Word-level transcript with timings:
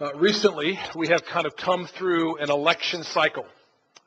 Uh, 0.00 0.14
recently, 0.14 0.78
we 0.94 1.08
have 1.08 1.24
kind 1.24 1.44
of 1.44 1.56
come 1.56 1.84
through 1.84 2.36
an 2.36 2.52
election 2.52 3.02
cycle. 3.02 3.44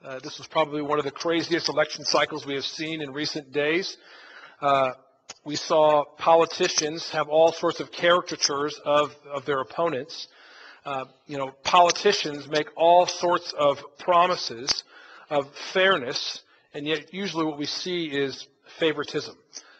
Uh, 0.01 0.19
this 0.19 0.37
was 0.37 0.47
probably 0.47 0.81
one 0.81 0.97
of 0.97 1.03
the 1.03 1.11
craziest 1.11 1.67
election 1.67 2.05
cycles 2.05 2.45
we 2.45 2.53
have 2.53 2.63
seen 2.63 3.01
in 3.01 3.11
recent 3.11 3.51
days. 3.51 3.97
Uh, 4.61 4.91
we 5.43 5.57
saw 5.57 6.05
politicians 6.17 7.09
have 7.09 7.27
all 7.27 7.51
sorts 7.51 7.81
of 7.81 7.91
caricatures 7.91 8.79
of, 8.85 9.13
of 9.29 9.45
their 9.45 9.59
opponents. 9.59 10.29
Uh, 10.85 11.03
you 11.27 11.37
know, 11.37 11.51
politicians 11.65 12.47
make 12.47 12.67
all 12.77 13.05
sorts 13.05 13.53
of 13.59 13.77
promises 13.99 14.85
of 15.29 15.53
fairness, 15.73 16.41
and 16.73 16.87
yet 16.87 17.13
usually 17.13 17.45
what 17.45 17.59
we 17.59 17.65
see 17.65 18.05
is 18.05 18.47
favoritism. 18.79 19.35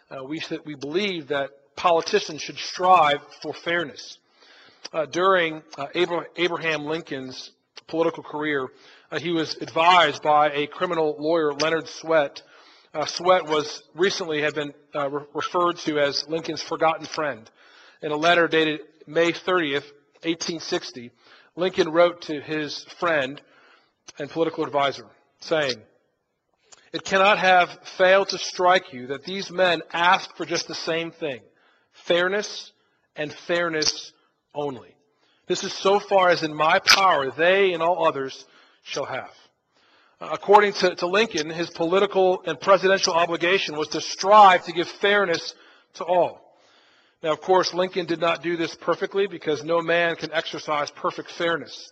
Uh, 0.09 0.25
we, 0.25 0.43
we 0.65 0.75
believe 0.75 1.29
that 1.29 1.51
politicians 1.77 2.41
should 2.41 2.57
strive 2.57 3.21
for 3.41 3.53
fairness 3.53 4.17
uh, 4.93 5.05
during 5.05 5.61
uh, 5.77 5.87
Abraham 6.35 6.85
Lincoln's 6.85 7.51
political 7.87 8.23
career, 8.23 8.67
uh, 9.11 9.19
he 9.19 9.31
was 9.31 9.55
advised 9.61 10.21
by 10.21 10.51
a 10.51 10.67
criminal 10.67 11.15
lawyer, 11.19 11.53
Leonard 11.53 11.87
Swett. 11.87 12.41
Uh, 12.93 13.05
Swett 13.05 13.45
was 13.45 13.83
recently 13.95 14.41
had 14.41 14.53
been 14.53 14.73
uh, 14.95 15.09
re- 15.09 15.25
referred 15.33 15.77
to 15.77 15.99
as 15.99 16.27
Lincoln's 16.27 16.61
forgotten 16.61 17.05
friend. 17.05 17.49
In 18.01 18.11
a 18.11 18.17
letter 18.17 18.47
dated 18.47 18.81
May 19.07 19.31
30th, 19.31 19.85
1860, 20.23 21.11
Lincoln 21.55 21.89
wrote 21.89 22.23
to 22.23 22.41
his 22.41 22.85
friend 22.99 23.41
and 24.19 24.29
political 24.29 24.63
advisor, 24.63 25.05
saying, 25.39 25.75
It 26.93 27.03
cannot 27.03 27.39
have 27.39 27.69
failed 27.97 28.29
to 28.29 28.37
strike 28.37 28.93
you 28.93 29.07
that 29.07 29.23
these 29.23 29.51
men 29.51 29.81
ask 29.93 30.35
for 30.35 30.45
just 30.45 30.67
the 30.67 30.75
same 30.75 31.11
thing 31.11 31.41
fairness 31.93 32.71
and 33.15 33.33
fairness 33.33 34.13
only. 34.53 34.95
This 35.47 35.63
is 35.63 35.73
so 35.73 35.99
far 35.99 36.29
as 36.29 36.43
in 36.43 36.53
my 36.53 36.79
power 36.79 37.31
they 37.31 37.73
and 37.73 37.83
all 37.83 38.05
others 38.05 38.45
shall 38.83 39.05
have. 39.05 39.31
Uh, 40.19 40.29
according 40.31 40.73
to, 40.73 40.95
to 40.95 41.07
Lincoln, 41.07 41.49
his 41.49 41.69
political 41.69 42.43
and 42.45 42.59
presidential 42.59 43.13
obligation 43.13 43.75
was 43.75 43.89
to 43.89 44.01
strive 44.01 44.63
to 44.65 44.71
give 44.71 44.87
fairness 44.87 45.55
to 45.95 46.05
all. 46.05 46.55
Now, 47.23 47.31
of 47.31 47.41
course, 47.41 47.73
Lincoln 47.73 48.05
did 48.05 48.19
not 48.19 48.41
do 48.41 48.57
this 48.57 48.75
perfectly 48.75 49.27
because 49.27 49.63
no 49.63 49.81
man 49.81 50.15
can 50.15 50.31
exercise 50.31 50.89
perfect 50.91 51.31
fairness. 51.31 51.91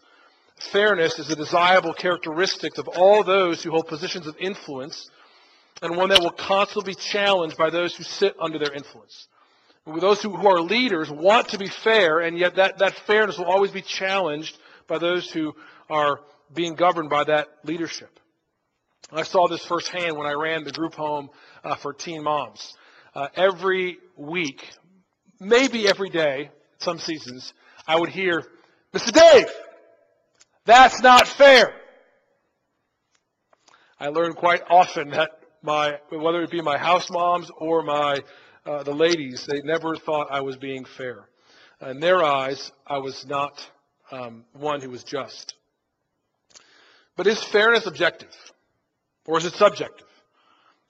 Fairness 0.71 1.19
is 1.19 1.29
a 1.29 1.35
desirable 1.35 1.93
characteristic 1.93 2.77
of 2.77 2.87
all 2.87 3.23
those 3.23 3.63
who 3.63 3.71
hold 3.71 3.87
positions 3.87 4.27
of 4.27 4.35
influence 4.39 5.09
and 5.81 5.95
one 5.95 6.09
that 6.09 6.19
will 6.19 6.31
constantly 6.31 6.93
be 6.93 6.95
challenged 6.95 7.57
by 7.57 7.69
those 7.69 7.95
who 7.95 8.03
sit 8.03 8.35
under 8.39 8.59
their 8.59 8.73
influence 8.73 9.27
those 9.85 10.21
who, 10.21 10.35
who 10.35 10.47
are 10.47 10.61
leaders 10.61 11.09
want 11.09 11.49
to 11.49 11.57
be 11.57 11.67
fair, 11.67 12.19
and 12.19 12.37
yet 12.37 12.55
that, 12.55 12.79
that 12.79 12.93
fairness 13.07 13.37
will 13.37 13.45
always 13.45 13.71
be 13.71 13.81
challenged 13.81 14.57
by 14.87 14.97
those 14.97 15.29
who 15.29 15.55
are 15.89 16.19
being 16.53 16.75
governed 16.75 17.09
by 17.09 17.23
that 17.23 17.47
leadership. 17.63 18.19
I 19.11 19.23
saw 19.23 19.47
this 19.47 19.65
firsthand 19.65 20.17
when 20.17 20.27
I 20.27 20.33
ran 20.33 20.63
the 20.63 20.71
group 20.71 20.93
home 20.93 21.29
uh, 21.63 21.75
for 21.75 21.93
teen 21.93 22.23
moms. 22.23 22.75
Uh, 23.15 23.27
every 23.35 23.97
week, 24.15 24.69
maybe 25.39 25.87
every 25.87 26.09
day, 26.09 26.51
some 26.77 26.99
seasons, 26.99 27.53
I 27.87 27.99
would 27.99 28.09
hear, 28.09 28.43
Mr. 28.93 29.11
Dave, 29.11 29.47
that's 30.65 31.01
not 31.01 31.27
fair. 31.27 31.73
I 33.99 34.09
learned 34.09 34.35
quite 34.35 34.61
often 34.69 35.09
that 35.09 35.31
my, 35.61 35.97
whether 36.09 36.41
it 36.43 36.51
be 36.51 36.61
my 36.61 36.77
house 36.77 37.09
moms 37.09 37.49
or 37.57 37.81
my 37.81 38.19
uh, 38.65 38.83
the 38.83 38.93
ladies, 38.93 39.45
they 39.45 39.61
never 39.61 39.95
thought 39.95 40.27
I 40.31 40.41
was 40.41 40.57
being 40.57 40.85
fair. 40.85 41.27
In 41.81 41.99
their 41.99 42.23
eyes, 42.23 42.71
I 42.85 42.97
was 42.97 43.25
not 43.25 43.65
um, 44.11 44.43
one 44.53 44.81
who 44.81 44.89
was 44.89 45.03
just. 45.03 45.55
But 47.15 47.27
is 47.27 47.43
fairness 47.43 47.85
objective? 47.85 48.35
Or 49.25 49.37
is 49.37 49.45
it 49.45 49.53
subjective? 49.53 50.07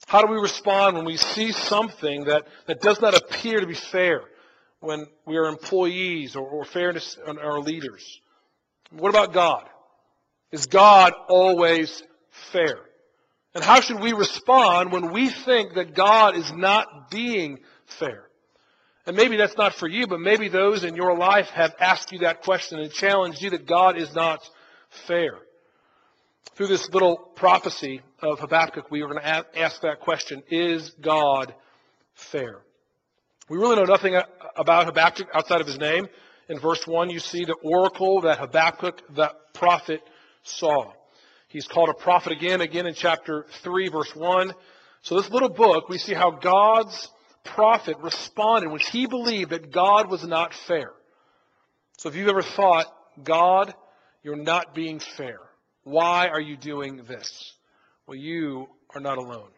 How 0.06 0.22
do 0.22 0.32
we 0.32 0.38
respond 0.38 0.96
when 0.96 1.04
we 1.04 1.16
see 1.16 1.52
something 1.52 2.24
that, 2.24 2.44
that 2.66 2.80
does 2.80 3.00
not 3.00 3.14
appear 3.14 3.60
to 3.60 3.66
be 3.66 3.74
fair 3.74 4.22
when 4.80 5.06
we 5.26 5.36
are 5.36 5.46
employees 5.46 6.36
or, 6.36 6.46
or 6.48 6.64
fairness 6.64 7.18
in 7.26 7.38
our 7.38 7.60
leaders? 7.60 8.20
What 8.90 9.10
about 9.10 9.32
God? 9.32 9.68
Is 10.50 10.66
God 10.66 11.12
always 11.28 12.02
fair? 12.52 12.78
And 13.54 13.64
how 13.64 13.80
should 13.80 14.00
we 14.00 14.12
respond 14.12 14.92
when 14.92 15.12
we 15.12 15.28
think 15.28 15.74
that 15.74 15.94
God 15.94 16.36
is 16.36 16.52
not 16.52 17.10
being 17.10 17.58
fair? 17.86 18.24
And 19.06 19.16
maybe 19.16 19.36
that's 19.36 19.56
not 19.56 19.74
for 19.74 19.88
you, 19.88 20.06
but 20.06 20.20
maybe 20.20 20.48
those 20.48 20.84
in 20.84 20.94
your 20.94 21.16
life 21.16 21.50
have 21.50 21.74
asked 21.80 22.12
you 22.12 22.20
that 22.20 22.42
question 22.42 22.78
and 22.78 22.92
challenged 22.92 23.42
you 23.42 23.50
that 23.50 23.66
God 23.66 23.96
is 23.96 24.14
not 24.14 24.48
fair. 25.06 25.32
Through 26.54 26.68
this 26.68 26.88
little 26.90 27.16
prophecy 27.16 28.02
of 28.22 28.38
Habakkuk, 28.38 28.90
we 28.90 29.02
are 29.02 29.08
going 29.08 29.20
to 29.20 29.58
ask 29.58 29.80
that 29.80 30.00
question 30.00 30.42
Is 30.48 30.90
God 31.00 31.54
fair? 32.14 32.60
We 33.48 33.58
really 33.58 33.76
know 33.76 33.84
nothing 33.84 34.16
about 34.56 34.86
Habakkuk 34.86 35.28
outside 35.34 35.60
of 35.60 35.66
his 35.66 35.78
name. 35.78 36.08
In 36.48 36.60
verse 36.60 36.86
1, 36.86 37.10
you 37.10 37.18
see 37.18 37.44
the 37.44 37.56
oracle 37.62 38.20
that 38.20 38.38
Habakkuk, 38.38 39.14
the 39.14 39.34
prophet, 39.54 40.02
saw. 40.42 40.92
He's 41.50 41.66
called 41.66 41.88
a 41.88 41.94
prophet 41.94 42.30
again, 42.30 42.60
again 42.60 42.86
in 42.86 42.94
chapter 42.94 43.44
3, 43.62 43.88
verse 43.88 44.14
1. 44.14 44.54
So 45.02 45.16
this 45.16 45.30
little 45.30 45.48
book, 45.48 45.88
we 45.88 45.98
see 45.98 46.14
how 46.14 46.30
God's 46.30 47.10
prophet 47.44 47.96
responded 47.98 48.70
when 48.70 48.78
he 48.78 49.06
believed 49.06 49.50
that 49.50 49.72
God 49.72 50.08
was 50.08 50.24
not 50.24 50.54
fair. 50.54 50.92
So 51.98 52.08
if 52.08 52.14
you've 52.14 52.28
ever 52.28 52.42
thought, 52.42 52.86
God, 53.24 53.74
you're 54.22 54.36
not 54.36 54.76
being 54.76 55.00
fair. 55.00 55.40
Why 55.82 56.28
are 56.28 56.40
you 56.40 56.56
doing 56.56 57.02
this? 57.08 57.52
Well, 58.06 58.16
you 58.16 58.68
are 58.94 59.00
not 59.00 59.18
alone. 59.18 59.50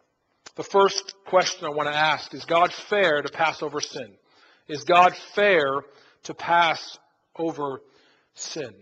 The 0.56 0.64
first 0.64 1.14
question 1.26 1.66
I 1.66 1.70
want 1.70 1.92
to 1.92 1.98
ask 1.98 2.32
is 2.32 2.46
God 2.46 2.72
fair 2.72 3.20
to 3.20 3.28
pass 3.30 3.62
over 3.62 3.82
sin? 3.82 4.14
Is 4.66 4.84
God 4.84 5.14
fair 5.34 5.82
to 6.22 6.32
pass 6.32 6.98
over 7.36 7.82
sin? 8.34 8.72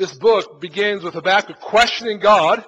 This 0.00 0.14
book 0.14 0.62
begins 0.62 1.02
with 1.02 1.12
Habakkuk 1.12 1.60
questioning 1.60 2.20
God 2.20 2.64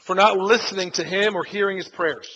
for 0.00 0.16
not 0.16 0.38
listening 0.38 0.90
to 0.92 1.04
him 1.04 1.36
or 1.36 1.44
hearing 1.44 1.76
his 1.76 1.88
prayers. 1.88 2.26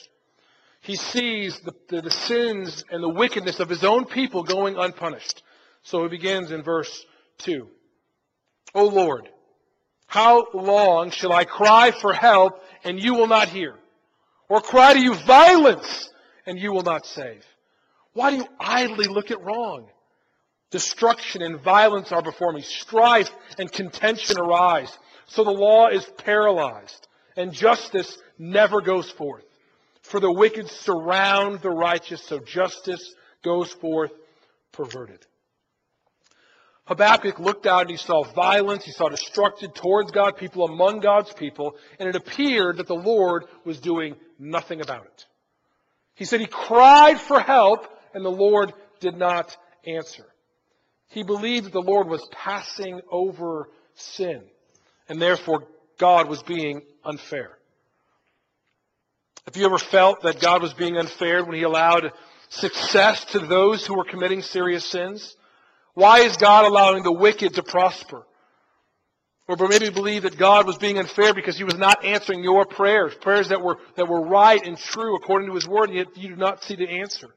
He 0.82 0.96
sees 0.96 1.58
the, 1.60 1.72
the, 1.88 2.02
the, 2.02 2.10
sins 2.10 2.84
and 2.90 3.02
the 3.02 3.08
wickedness 3.08 3.58
of 3.58 3.70
his 3.70 3.82
own 3.82 4.04
people 4.04 4.42
going 4.42 4.76
unpunished. 4.76 5.42
So 5.82 6.02
he 6.02 6.10
begins 6.10 6.50
in 6.50 6.62
verse 6.62 7.06
2. 7.38 7.68
O 8.74 8.84
Lord, 8.84 9.30
how 10.06 10.48
long 10.52 11.10
shall 11.10 11.32
I 11.32 11.44
cry 11.46 11.90
for 11.90 12.12
help 12.12 12.62
and 12.84 13.02
you 13.02 13.14
will 13.14 13.28
not 13.28 13.48
hear? 13.48 13.76
Or 14.50 14.60
cry 14.60 14.92
to 14.92 15.00
you 15.00 15.14
violence 15.14 16.10
and 16.44 16.58
you 16.58 16.74
will 16.74 16.82
not 16.82 17.06
save? 17.06 17.46
Why 18.12 18.28
do 18.28 18.36
you 18.36 18.46
idly 18.60 19.06
look 19.06 19.30
at 19.30 19.42
wrong? 19.42 19.88
Destruction 20.70 21.42
and 21.42 21.60
violence 21.60 22.12
are 22.12 22.22
before 22.22 22.52
me. 22.52 22.62
Strife 22.62 23.30
and 23.58 23.70
contention 23.70 24.38
arise. 24.38 24.96
So 25.26 25.44
the 25.44 25.50
law 25.50 25.88
is 25.88 26.04
paralyzed, 26.18 27.08
and 27.36 27.52
justice 27.52 28.18
never 28.38 28.80
goes 28.80 29.10
forth. 29.10 29.44
For 30.02 30.20
the 30.20 30.32
wicked 30.32 30.68
surround 30.68 31.60
the 31.60 31.70
righteous, 31.70 32.22
so 32.22 32.38
justice 32.38 33.14
goes 33.42 33.72
forth 33.72 34.12
perverted. 34.72 35.26
Habakkuk 36.86 37.38
looked 37.38 37.66
out 37.66 37.82
and 37.82 37.90
he 37.90 37.96
saw 37.96 38.24
violence, 38.24 38.84
he 38.84 38.90
saw 38.90 39.08
destruction 39.08 39.70
towards 39.70 40.10
God, 40.10 40.36
people 40.36 40.64
among 40.64 40.98
God's 40.98 41.32
people, 41.32 41.76
and 42.00 42.08
it 42.08 42.16
appeared 42.16 42.78
that 42.78 42.88
the 42.88 42.94
Lord 42.94 43.44
was 43.64 43.78
doing 43.78 44.16
nothing 44.40 44.80
about 44.80 45.04
it. 45.04 45.26
He 46.14 46.24
said 46.24 46.40
he 46.40 46.46
cried 46.46 47.20
for 47.20 47.38
help, 47.38 47.86
and 48.12 48.24
the 48.24 48.30
Lord 48.30 48.72
did 48.98 49.16
not 49.16 49.56
answer. 49.86 50.26
He 51.10 51.22
believed 51.24 51.66
that 51.66 51.72
the 51.72 51.82
Lord 51.82 52.08
was 52.08 52.26
passing 52.30 53.00
over 53.10 53.68
sin, 53.94 54.42
and 55.08 55.20
therefore 55.20 55.64
God 55.98 56.28
was 56.28 56.42
being 56.42 56.82
unfair. 57.04 57.58
Have 59.46 59.56
you 59.56 59.66
ever 59.66 59.78
felt 59.78 60.22
that 60.22 60.40
God 60.40 60.62
was 60.62 60.72
being 60.72 60.96
unfair 60.96 61.44
when 61.44 61.56
He 61.56 61.64
allowed 61.64 62.12
success 62.48 63.24
to 63.26 63.40
those 63.40 63.84
who 63.84 63.96
were 63.96 64.04
committing 64.04 64.42
serious 64.42 64.84
sins? 64.84 65.36
Why 65.94 66.20
is 66.20 66.36
God 66.36 66.64
allowing 66.64 67.02
the 67.02 67.12
wicked 67.12 67.54
to 67.54 67.62
prosper? 67.64 68.24
Or 69.48 69.56
maybe 69.68 69.90
believe 69.90 70.22
that 70.22 70.38
God 70.38 70.64
was 70.64 70.78
being 70.78 70.98
unfair 70.98 71.34
because 71.34 71.58
He 71.58 71.64
was 71.64 71.76
not 71.76 72.04
answering 72.04 72.44
your 72.44 72.64
prayers, 72.64 73.14
prayers 73.20 73.48
that 73.48 73.60
were, 73.60 73.78
that 73.96 74.06
were 74.06 74.20
right 74.20 74.64
and 74.64 74.78
true 74.78 75.16
according 75.16 75.48
to 75.48 75.56
His 75.56 75.66
Word, 75.66 75.88
and 75.88 75.98
yet 75.98 76.16
you 76.16 76.28
do 76.28 76.36
not 76.36 76.62
see 76.62 76.76
the 76.76 76.88
answer. 76.88 77.34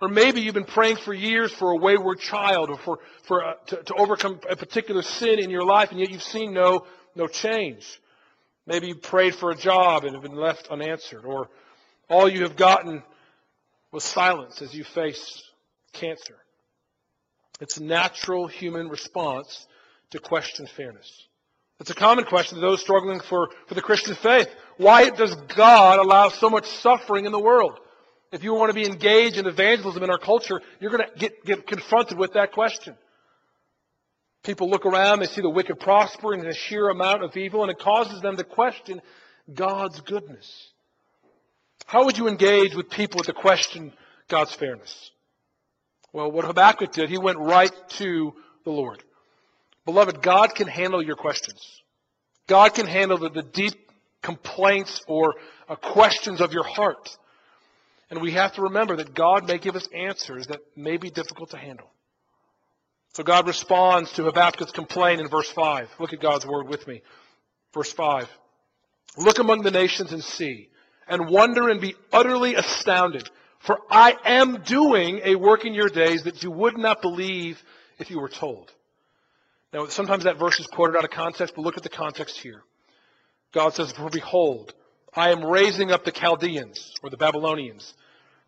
Or 0.00 0.08
maybe 0.08 0.40
you've 0.40 0.54
been 0.54 0.64
praying 0.64 0.96
for 0.96 1.14
years 1.14 1.52
for 1.52 1.70
a 1.70 1.76
wayward 1.76 2.20
child 2.20 2.70
or 2.70 2.78
for, 2.78 2.98
for 3.22 3.44
uh, 3.44 3.54
to, 3.66 3.82
to 3.82 3.94
overcome 3.94 4.40
a 4.48 4.56
particular 4.56 5.02
sin 5.02 5.38
in 5.38 5.50
your 5.50 5.64
life, 5.64 5.90
and 5.90 6.00
yet 6.00 6.10
you've 6.10 6.22
seen 6.22 6.52
no, 6.52 6.86
no 7.14 7.26
change. 7.26 8.00
Maybe 8.66 8.88
you 8.88 8.94
prayed 8.96 9.34
for 9.34 9.50
a 9.50 9.56
job 9.56 10.04
and 10.04 10.14
have 10.14 10.22
been 10.22 10.36
left 10.36 10.68
unanswered. 10.68 11.24
Or 11.24 11.48
all 12.08 12.28
you 12.28 12.42
have 12.42 12.56
gotten 12.56 13.02
was 13.92 14.04
silence 14.04 14.62
as 14.62 14.74
you 14.74 14.84
face 14.84 15.42
cancer. 15.92 16.36
It's 17.60 17.76
a 17.76 17.84
natural 17.84 18.46
human 18.46 18.88
response 18.88 19.66
to 20.10 20.18
question 20.18 20.66
fairness. 20.66 21.10
It's 21.80 21.90
a 21.90 21.94
common 21.94 22.24
question 22.24 22.56
to 22.56 22.60
those 22.60 22.80
struggling 22.80 23.20
for, 23.20 23.50
for 23.66 23.74
the 23.74 23.82
Christian 23.82 24.14
faith. 24.14 24.48
Why 24.76 25.10
does 25.10 25.34
God 25.56 25.98
allow 25.98 26.28
so 26.28 26.48
much 26.50 26.66
suffering 26.66 27.26
in 27.26 27.32
the 27.32 27.40
world? 27.40 27.78
If 28.34 28.42
you 28.42 28.52
want 28.52 28.70
to 28.70 28.74
be 28.74 28.84
engaged 28.84 29.38
in 29.38 29.46
evangelism 29.46 30.02
in 30.02 30.10
our 30.10 30.18
culture, 30.18 30.60
you're 30.80 30.90
going 30.90 31.04
to 31.08 31.18
get, 31.18 31.44
get 31.44 31.66
confronted 31.68 32.18
with 32.18 32.32
that 32.32 32.50
question. 32.50 32.96
People 34.42 34.68
look 34.68 34.84
around, 34.84 35.20
they 35.20 35.26
see 35.26 35.40
the 35.40 35.48
wicked 35.48 35.78
prospering 35.78 36.40
and 36.40 36.50
the 36.50 36.54
sheer 36.54 36.88
amount 36.88 37.22
of 37.22 37.36
evil, 37.36 37.62
and 37.62 37.70
it 37.70 37.78
causes 37.78 38.20
them 38.22 38.36
to 38.36 38.42
question 38.42 39.00
God's 39.54 40.00
goodness. 40.00 40.72
How 41.86 42.06
would 42.06 42.18
you 42.18 42.26
engage 42.26 42.74
with 42.74 42.90
people 42.90 43.18
with 43.18 43.28
the 43.28 43.32
question 43.32 43.92
God's 44.26 44.52
fairness? 44.52 45.12
Well, 46.12 46.32
what 46.32 46.44
Habakkuk 46.44 46.90
did, 46.90 47.08
he 47.08 47.18
went 47.18 47.38
right 47.38 47.72
to 47.98 48.34
the 48.64 48.70
Lord. 48.70 49.00
Beloved, 49.84 50.22
God 50.22 50.56
can 50.56 50.66
handle 50.66 51.00
your 51.00 51.16
questions. 51.16 51.64
God 52.48 52.74
can 52.74 52.86
handle 52.86 53.18
the, 53.18 53.28
the 53.28 53.42
deep 53.44 53.74
complaints 54.22 55.02
or 55.06 55.36
uh, 55.68 55.76
questions 55.76 56.40
of 56.40 56.52
your 56.52 56.64
heart. 56.64 57.16
And 58.14 58.22
we 58.22 58.30
have 58.30 58.52
to 58.52 58.62
remember 58.62 58.94
that 58.98 59.12
God 59.12 59.48
may 59.48 59.58
give 59.58 59.74
us 59.74 59.88
answers 59.92 60.46
that 60.46 60.60
may 60.76 60.98
be 60.98 61.10
difficult 61.10 61.50
to 61.50 61.56
handle. 61.56 61.90
So 63.14 63.24
God 63.24 63.48
responds 63.48 64.12
to 64.12 64.22
Habakkuk's 64.22 64.70
complaint 64.70 65.20
in 65.20 65.26
verse 65.26 65.50
5. 65.50 65.90
Look 65.98 66.12
at 66.12 66.20
God's 66.20 66.46
word 66.46 66.68
with 66.68 66.86
me. 66.86 67.02
Verse 67.72 67.92
5. 67.92 68.28
Look 69.16 69.40
among 69.40 69.62
the 69.62 69.72
nations 69.72 70.12
and 70.12 70.22
see, 70.22 70.68
and 71.08 71.28
wonder 71.28 71.68
and 71.68 71.80
be 71.80 71.96
utterly 72.12 72.54
astounded. 72.54 73.28
For 73.58 73.80
I 73.90 74.16
am 74.24 74.62
doing 74.62 75.20
a 75.24 75.34
work 75.34 75.64
in 75.64 75.74
your 75.74 75.88
days 75.88 76.22
that 76.22 76.44
you 76.44 76.52
would 76.52 76.78
not 76.78 77.02
believe 77.02 77.60
if 77.98 78.12
you 78.12 78.20
were 78.20 78.28
told. 78.28 78.70
Now, 79.72 79.88
sometimes 79.88 80.22
that 80.22 80.38
verse 80.38 80.60
is 80.60 80.68
quoted 80.68 80.96
out 80.96 81.02
of 81.02 81.10
context, 81.10 81.56
but 81.56 81.62
look 81.62 81.76
at 81.76 81.82
the 81.82 81.88
context 81.88 82.38
here. 82.38 82.62
God 83.52 83.74
says, 83.74 83.90
For 83.90 84.08
behold, 84.08 84.72
I 85.12 85.30
am 85.30 85.44
raising 85.44 85.90
up 85.90 86.04
the 86.04 86.12
Chaldeans, 86.12 86.92
or 87.02 87.10
the 87.10 87.16
Babylonians, 87.16 87.92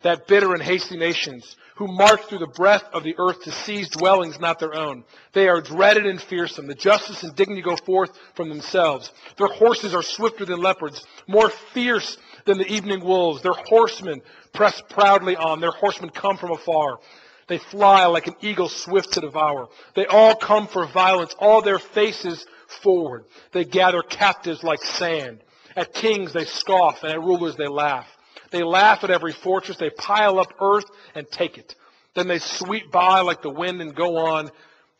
that 0.01 0.27
bitter 0.27 0.53
and 0.53 0.61
hasty 0.61 0.97
nations, 0.97 1.55
who 1.75 1.87
march 1.87 2.21
through 2.23 2.39
the 2.39 2.47
breadth 2.47 2.85
of 2.93 3.03
the 3.03 3.15
earth 3.17 3.43
to 3.43 3.51
seize 3.51 3.89
dwellings 3.89 4.39
not 4.39 4.59
their 4.59 4.75
own. 4.75 5.03
They 5.33 5.47
are 5.47 5.61
dreaded 5.61 6.05
and 6.05 6.21
fearsome. 6.21 6.67
The 6.67 6.75
justice 6.75 7.23
and 7.23 7.35
dignity 7.35 7.61
go 7.61 7.75
forth 7.75 8.11
from 8.35 8.49
themselves. 8.49 9.11
Their 9.37 9.47
horses 9.47 9.93
are 9.93 10.03
swifter 10.03 10.45
than 10.45 10.59
leopards, 10.59 11.05
more 11.27 11.49
fierce 11.49 12.17
than 12.45 12.57
the 12.57 12.71
evening 12.71 13.03
wolves. 13.03 13.41
Their 13.41 13.53
horsemen 13.53 14.21
press 14.53 14.81
proudly 14.89 15.35
on. 15.35 15.59
Their 15.59 15.71
horsemen 15.71 16.09
come 16.09 16.37
from 16.37 16.51
afar. 16.51 16.99
They 17.47 17.59
fly 17.59 18.05
like 18.05 18.27
an 18.27 18.35
eagle 18.41 18.69
swift 18.69 19.13
to 19.13 19.21
devour. 19.21 19.69
They 19.95 20.05
all 20.05 20.35
come 20.35 20.67
for 20.67 20.85
violence, 20.85 21.33
all 21.39 21.61
their 21.61 21.79
faces 21.79 22.45
forward. 22.83 23.25
They 23.51 23.65
gather 23.65 24.01
captives 24.01 24.63
like 24.63 24.83
sand. 24.83 25.39
At 25.75 25.93
kings 25.93 26.33
they 26.33 26.45
scoff, 26.45 27.03
and 27.03 27.13
at 27.13 27.21
rulers 27.21 27.55
they 27.55 27.67
laugh. 27.67 28.07
They 28.51 28.63
laugh 28.63 29.03
at 29.03 29.11
every 29.11 29.33
fortress. 29.33 29.77
They 29.77 29.89
pile 29.89 30.39
up 30.39 30.53
earth 30.59 30.85
and 31.15 31.29
take 31.29 31.57
it. 31.57 31.75
Then 32.15 32.27
they 32.27 32.39
sweep 32.39 32.91
by 32.91 33.21
like 33.21 33.41
the 33.41 33.49
wind 33.49 33.81
and 33.81 33.95
go 33.95 34.17
on, 34.17 34.49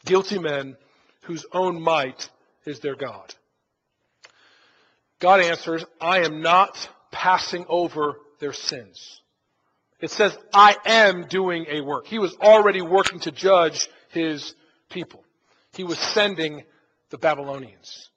guilty 0.06 0.40
men 0.40 0.78
whose 1.24 1.46
own 1.52 1.82
might 1.82 2.30
is 2.66 2.80
their 2.80 2.96
God. 2.96 3.34
God 5.20 5.42
answers, 5.42 5.84
I 6.00 6.20
am 6.20 6.42
not 6.42 6.90
passing 7.12 7.66
over 7.68 8.18
their 8.40 8.54
sins. 8.54 9.22
It 10.00 10.12
says, 10.12 10.38
I 10.54 10.76
am 10.86 11.28
doing 11.28 11.66
a 11.70 11.82
work. 11.82 12.06
He 12.06 12.20
was 12.20 12.36
already 12.36 12.82
working 12.82 13.20
to 13.22 13.32
judge 13.32 13.90
his 14.10 14.54
people. 14.90 15.24
He 15.74 15.84
was 15.84 15.98
sending 15.98 16.64
the 17.10 17.18
Babylonians. 17.18 18.10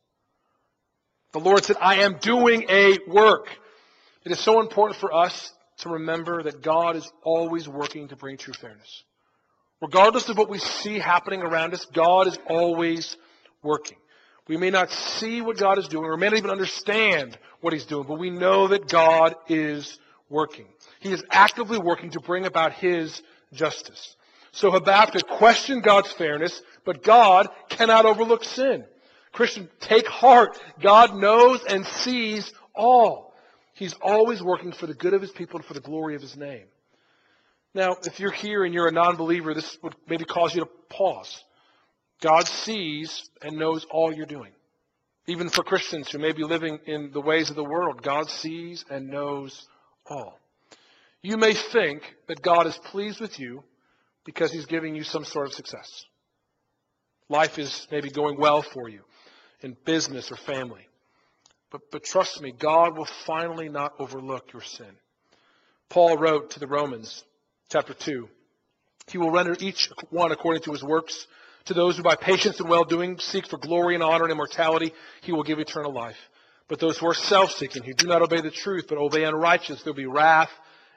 The 1.33 1.41
Lord 1.41 1.65
said, 1.65 1.77
I 1.81 2.03
am 2.03 2.19
doing 2.19 2.67
a 2.69 2.99
work. 3.09 3.49
It 4.25 4.33
is 4.33 4.41
so 4.41 4.61
important 4.61 5.01
for 5.01 5.15
us 5.15 5.53
to 5.79 5.91
remember 5.91 6.43
that 6.43 6.63
God 6.63 6.97
is 6.97 7.11
always 7.23 7.67
working 7.69 8.09
to 8.09 8.17
bring 8.17 8.37
true 8.37 8.55
fairness. 8.55 9.03
Regardless 9.81 10.29
of 10.29 10.37
what 10.37 10.51
we 10.51 10.59
see 10.59 10.99
happening 10.99 11.41
around 11.43 11.73
us, 11.73 11.87
God 11.87 12.27
is 12.27 12.39
always 12.47 13.17
working. 13.63 13.97
We 14.47 14.57
may 14.57 14.71
not 14.71 14.91
see 14.91 15.41
what 15.41 15.57
God 15.57 15.79
is 15.79 15.89
doing, 15.89 16.05
or 16.05 16.17
may 16.17 16.29
not 16.29 16.37
even 16.37 16.51
understand 16.51 17.39
what 17.61 17.73
He's 17.73 17.87
doing, 17.87 18.07
but 18.07 18.19
we 18.19 18.31
know 18.31 18.69
that 18.69 18.89
God 18.89 19.37
is 19.49 19.99
working. 20.29 20.67
He 21.01 21.13
is 21.13 21.25
actively 21.31 21.79
working 21.79 22.11
to 22.11 22.21
bring 22.21 22.45
about 22.45 22.73
His 22.75 23.23
justice. 23.53 24.17
So 24.53 24.71
Habakkuk 24.71 25.27
questioned 25.29 25.83
God's 25.83 26.13
fairness, 26.13 26.61
but 26.85 27.03
God 27.03 27.49
cannot 27.69 28.05
overlook 28.05 28.45
sin. 28.45 28.85
Christian, 29.33 29.69
take 29.81 30.09
heart. 30.09 30.59
God 30.83 31.15
knows 31.15 31.63
and 31.65 31.87
sees 31.87 32.53
all. 32.75 33.30
He's 33.81 33.95
always 34.03 34.43
working 34.43 34.73
for 34.73 34.87
the 34.87 34.93
good 34.93 35.15
of 35.15 35.23
his 35.23 35.31
people 35.31 35.57
and 35.57 35.65
for 35.65 35.73
the 35.73 35.81
glory 35.81 36.15
of 36.15 36.21
his 36.21 36.37
name. 36.37 36.67
Now, 37.73 37.97
if 38.05 38.21
you're 38.21 38.31
here 38.31 38.63
and 38.63 38.75
you're 38.75 38.89
a 38.89 38.93
non 38.93 39.17
believer, 39.17 39.55
this 39.55 39.79
would 39.83 39.95
maybe 40.07 40.27
cause 40.27 40.55
you 40.55 40.61
to 40.61 40.71
pause. 40.91 41.43
God 42.21 42.47
sees 42.47 43.31
and 43.41 43.57
knows 43.57 43.87
all 43.91 44.13
you're 44.13 44.27
doing. 44.27 44.53
Even 45.27 45.49
for 45.49 45.65
Christians 45.65 46.11
who 46.11 46.19
may 46.19 46.33
be 46.33 46.45
living 46.45 46.79
in 46.85 47.11
the 47.15 47.23
ways 47.23 47.49
of 47.49 47.57
the 47.57 47.65
world, 47.65 48.03
God 48.03 48.29
sees 48.29 48.85
and 48.91 49.09
knows 49.09 49.67
all. 50.05 50.39
You 51.23 51.39
may 51.39 51.55
think 51.55 52.03
that 52.29 52.43
God 52.43 52.67
is 52.67 52.77
pleased 52.77 53.19
with 53.19 53.41
you 53.41 53.65
because 54.27 54.53
he's 54.53 54.67
giving 54.67 54.95
you 54.95 55.05
some 55.05 55.25
sort 55.25 55.47
of 55.47 55.55
success. 55.55 56.05
Life 57.31 57.59
is 57.59 57.89
maybe 57.91 58.11
going 58.11 58.39
well 58.39 58.61
for 58.61 58.91
you 58.91 59.01
in 59.63 59.75
business 59.87 60.31
or 60.31 60.37
family. 60.37 60.87
But, 61.71 61.91
but 61.91 62.05
trust 62.05 62.41
me, 62.41 62.53
God 62.53 62.97
will 62.97 63.09
finally 63.27 63.69
not 63.69 63.95
overlook 63.99 64.53
your 64.53 64.63
sin. 64.63 64.91
Paul 65.89 66.17
wrote 66.17 66.51
to 66.53 66.61
the 66.61 66.67
Romans, 66.67 67.25
chapter 67.71 67.95
2, 67.95 68.29
He 69.09 69.19
will 69.19 69.31
render 69.31 69.57
each 69.61 69.91
one 70.11 70.33
according 70.33 70.63
to 70.63 70.73
his 70.73 70.83
works. 70.83 71.27
To 71.67 71.75
those 71.75 71.97
who 71.97 72.03
by 72.03 72.17
patience 72.17 72.59
and 72.59 72.69
well 72.69 72.85
doing 72.85 73.19
seek 73.19 73.47
for 73.47 73.59
glory 73.59 73.95
and 73.95 74.03
honor 74.03 74.25
and 74.25 74.33
immortality, 74.33 74.93
He 75.21 75.33
will 75.33 75.43
give 75.43 75.59
eternal 75.59 75.93
life. 75.93 76.17
But 76.69 76.81
those 76.81 76.99
who 76.99 77.07
are 77.07 77.15
self 77.15 77.53
seeking, 77.53 77.83
who 77.83 77.93
do 77.93 78.07
not 78.07 78.23
obey 78.23 78.41
the 78.41 78.51
truth, 78.51 78.87
but 78.89 78.97
obey 78.99 79.25
unrighteousness, 79.25 79.83
there 79.83 79.93
will 79.93 79.97
be 79.97 80.07
wrath 80.07 80.51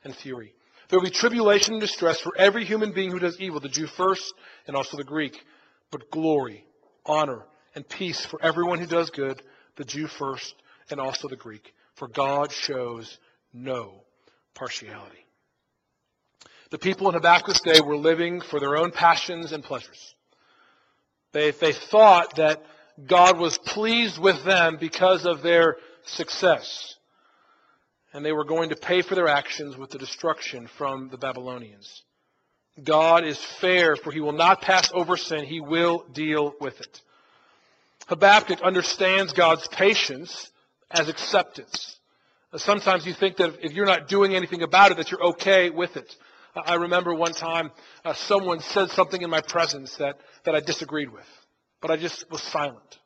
and 0.03 0.15
fury. 0.15 0.53
There 0.87 0.99
will 0.99 1.05
be 1.05 1.11
tribulation 1.11 1.73
and 1.73 1.81
distress 1.81 2.19
for 2.19 2.33
every 2.37 2.63
human 2.63 2.91
being 2.91 3.11
who 3.11 3.19
does 3.19 3.39
evil, 3.39 3.59
the 3.59 3.69
Jew 3.69 3.87
first 3.87 4.33
and 4.67 4.75
also 4.75 4.95
the 4.95 5.03
Greek. 5.03 5.43
But 5.91 6.11
glory, 6.11 6.65
honor, 7.05 7.43
and 7.75 7.87
peace 7.87 8.25
for 8.25 8.39
everyone 8.41 8.79
who 8.79 8.85
does 8.85 9.09
good, 9.09 9.41
the 9.75 9.83
Jew 9.83 10.07
first 10.07 10.55
and 10.89 10.99
also 10.99 11.27
the 11.27 11.35
Greek, 11.35 11.73
for 11.95 12.07
God 12.07 12.51
shows 12.51 13.17
no 13.53 14.03
partiality. 14.53 15.25
The 16.71 16.79
people 16.79 17.07
in 17.07 17.13
Habakkuk's 17.13 17.61
day 17.61 17.81
were 17.81 17.97
living 17.97 18.41
for 18.41 18.59
their 18.59 18.77
own 18.77 18.91
passions 18.91 19.51
and 19.51 19.63
pleasures. 19.63 20.15
They, 21.31 21.51
they 21.51 21.73
thought 21.73 22.35
that 22.37 22.63
God 23.05 23.37
was 23.37 23.57
pleased 23.57 24.19
with 24.19 24.43
them 24.43 24.77
because 24.79 25.25
of 25.25 25.41
their 25.41 25.77
success. 26.05 26.95
And 28.13 28.23
they 28.23 28.31
were 28.31 28.45
going 28.45 28.69
to 28.69 28.75
pay 28.75 29.01
for 29.01 29.15
their 29.15 29.27
actions 29.27 29.77
with 29.77 29.89
the 29.89 29.97
destruction 29.97 30.67
from 30.67 31.09
the 31.09 31.17
Babylonians. 31.17 32.03
God 32.83 33.23
is 33.23 33.37
fair, 33.37 33.95
for 33.95 34.11
he 34.11 34.19
will 34.19 34.31
not 34.31 34.61
pass 34.61 34.91
over 34.93 35.17
sin. 35.17 35.45
He 35.45 35.59
will 35.59 36.05
deal 36.11 36.55
with 36.59 36.79
it. 36.81 37.01
Habakkuk 38.07 38.61
understands 38.61 39.33
God's 39.33 39.67
patience 39.67 40.51
as 40.93 41.09
acceptance. 41.09 41.97
Uh, 42.53 42.57
sometimes 42.57 43.05
you 43.05 43.13
think 43.13 43.37
that 43.37 43.55
if 43.61 43.73
you're 43.73 43.85
not 43.85 44.07
doing 44.07 44.35
anything 44.35 44.61
about 44.61 44.91
it, 44.91 44.97
that 44.97 45.11
you're 45.11 45.23
okay 45.23 45.69
with 45.69 45.97
it. 45.97 46.15
I 46.55 46.75
remember 46.75 47.15
one 47.15 47.33
time 47.33 47.71
uh, 48.05 48.13
someone 48.13 48.59
said 48.59 48.91
something 48.91 49.21
in 49.21 49.29
my 49.29 49.41
presence 49.41 49.95
that, 49.97 50.19
that 50.45 50.53
I 50.53 50.59
disagreed 50.59 51.11
with, 51.11 51.27
but 51.81 51.89
I 51.89 51.97
just 51.97 52.29
was 52.29 52.43
silent. 52.43 52.99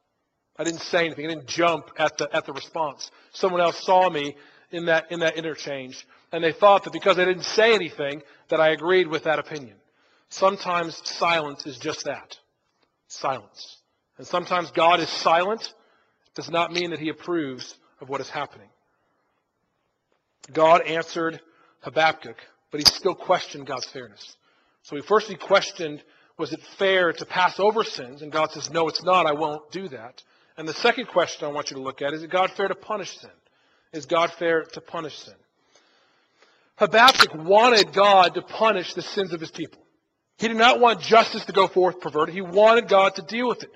I 0.58 0.65
didn't 0.65 0.82
say 0.82 1.06
anything. 1.06 1.25
I 1.25 1.29
didn't 1.29 1.48
jump 1.48 1.91
at 1.98 2.17
the, 2.17 2.36
at 2.36 2.46
the 2.46 2.51
response. 2.51 3.10
Someone 3.32 3.62
else 3.62 3.82
saw 3.86 4.10
me 4.10 4.36
in 4.72 4.88
that, 4.88 5.12
in 5.12 5.22
that 5.22 5.38
interchange, 5.38 6.06
and 6.34 6.44
they 6.44 6.51
thought 6.51 6.84
that 6.84 6.94
because 6.94 7.17
I 7.17 7.25
didn't 7.25 7.46
say 7.46 7.74
anything, 7.74 8.22
that 8.50 8.60
I 8.60 8.70
agreed 8.70 9.08
with 9.08 9.24
that 9.24 9.39
opinion. 9.39 9.77
Sometimes 10.29 11.01
silence 11.08 11.65
is 11.65 11.77
just 11.77 12.03
that. 12.06 12.38
Silence. 13.08 13.77
And 14.17 14.27
sometimes 14.27 14.72
God 14.72 15.00
is 15.00 15.10
silent 15.10 15.74
does 16.38 16.50
not 16.50 16.72
mean 16.72 16.91
that 16.91 17.00
he 17.00 17.10
approves 17.10 17.75
of 18.00 18.08
what 18.08 18.22
is 18.22 18.29
happening. 18.29 18.70
God 20.53 20.82
answered 20.84 21.41
Habakkuk, 21.82 22.38
but 22.72 22.79
he 22.79 22.86
still 22.86 23.15
questioned 23.15 23.65
God's 23.65 23.88
fairness. 23.88 24.38
So 24.84 24.96
he 24.96 25.01
first 25.01 25.27
he 25.27 25.36
questioned, 25.36 26.01
was 26.38 26.53
it 26.53 26.62
fair 26.77 27.12
to 27.12 27.25
pass 27.25 27.60
over 27.60 27.84
sins? 27.84 28.22
And 28.22 28.32
God 28.32 28.51
says, 28.51 28.70
no, 28.70 28.88
it's 28.88 29.03
not. 29.03 29.25
I 29.25 29.34
won't 29.34 29.70
do 29.72 29.89
that. 29.89 30.24
And 30.58 30.67
the 30.67 30.74
second 30.74 31.08
question 31.08 31.48
I 31.48 31.51
want 31.51 31.72
you 31.72 31.77
to 31.77 31.82
look 31.82 32.01
at 32.03 32.13
is, 32.13 32.22
is 32.22 32.29
God 32.29 32.51
fair 32.51 32.67
to 32.67 32.75
punish 32.75 33.17
sin? 33.17 33.32
Is 33.91 34.06
God 34.06 34.32
fair 34.32 34.63
to 34.63 34.79
punish 34.79 35.17
sin? 35.17 35.34
Habakkuk 36.75 37.34
wanted 37.34 37.94
God 37.94 38.36
to 38.36 38.44
punish 38.44 38.94
the 38.94 39.01
sins 39.01 39.34
of 39.34 39.41
his 39.41 39.50
people. 39.50 39.82
He 40.38 40.48
did 40.48 40.58
not 40.58 40.79
want 40.79 41.01
justice 41.01 41.46
to 41.46 41.51
go 41.51 41.67
forth 41.67 42.00
perverted. 42.00 42.36
He 42.36 42.41
wanted 42.41 42.88
God 42.88 43.15
to 43.15 43.24
deal 43.24 43.48
with 43.48 43.63
it. 43.63 43.72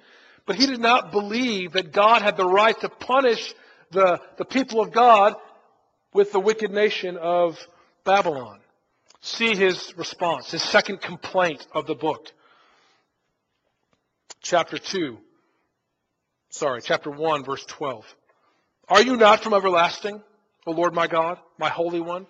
But 0.52 0.60
he 0.60 0.68
did 0.68 0.82
not 0.82 1.14
believe 1.14 1.72
that 1.72 1.94
God 1.94 2.22
had 2.22 2.36
the 2.36 2.44
right 2.46 2.78
to 2.82 2.90
punish 2.90 3.54
the, 3.92 4.20
the 4.36 4.44
people 4.44 4.82
of 4.82 4.92
God 4.92 5.36
with 6.14 6.34
the 6.34 6.42
wicked 6.42 6.72
nation 6.72 7.16
of 7.16 7.58
Babylon. 8.04 8.60
See 9.22 9.56
his 9.56 9.98
response, 9.98 10.52
his 10.52 10.62
second 10.62 11.00
complaint 11.00 11.66
of 11.72 11.88
the 11.88 11.96
book. 11.96 12.34
Chapter 14.42 14.78
2. 14.78 15.18
Sorry, 16.50 16.82
chapter 16.82 17.10
1, 17.10 17.46
verse 17.46 17.64
12. 17.68 18.04
Are 18.90 19.02
you 19.02 19.16
not 19.16 19.42
from 19.42 19.54
everlasting, 19.54 20.22
O 20.68 20.72
Lord 20.72 20.94
my 20.94 21.08
God, 21.08 21.38
my 21.60 21.70
Holy 21.70 22.02
One? 22.02 22.28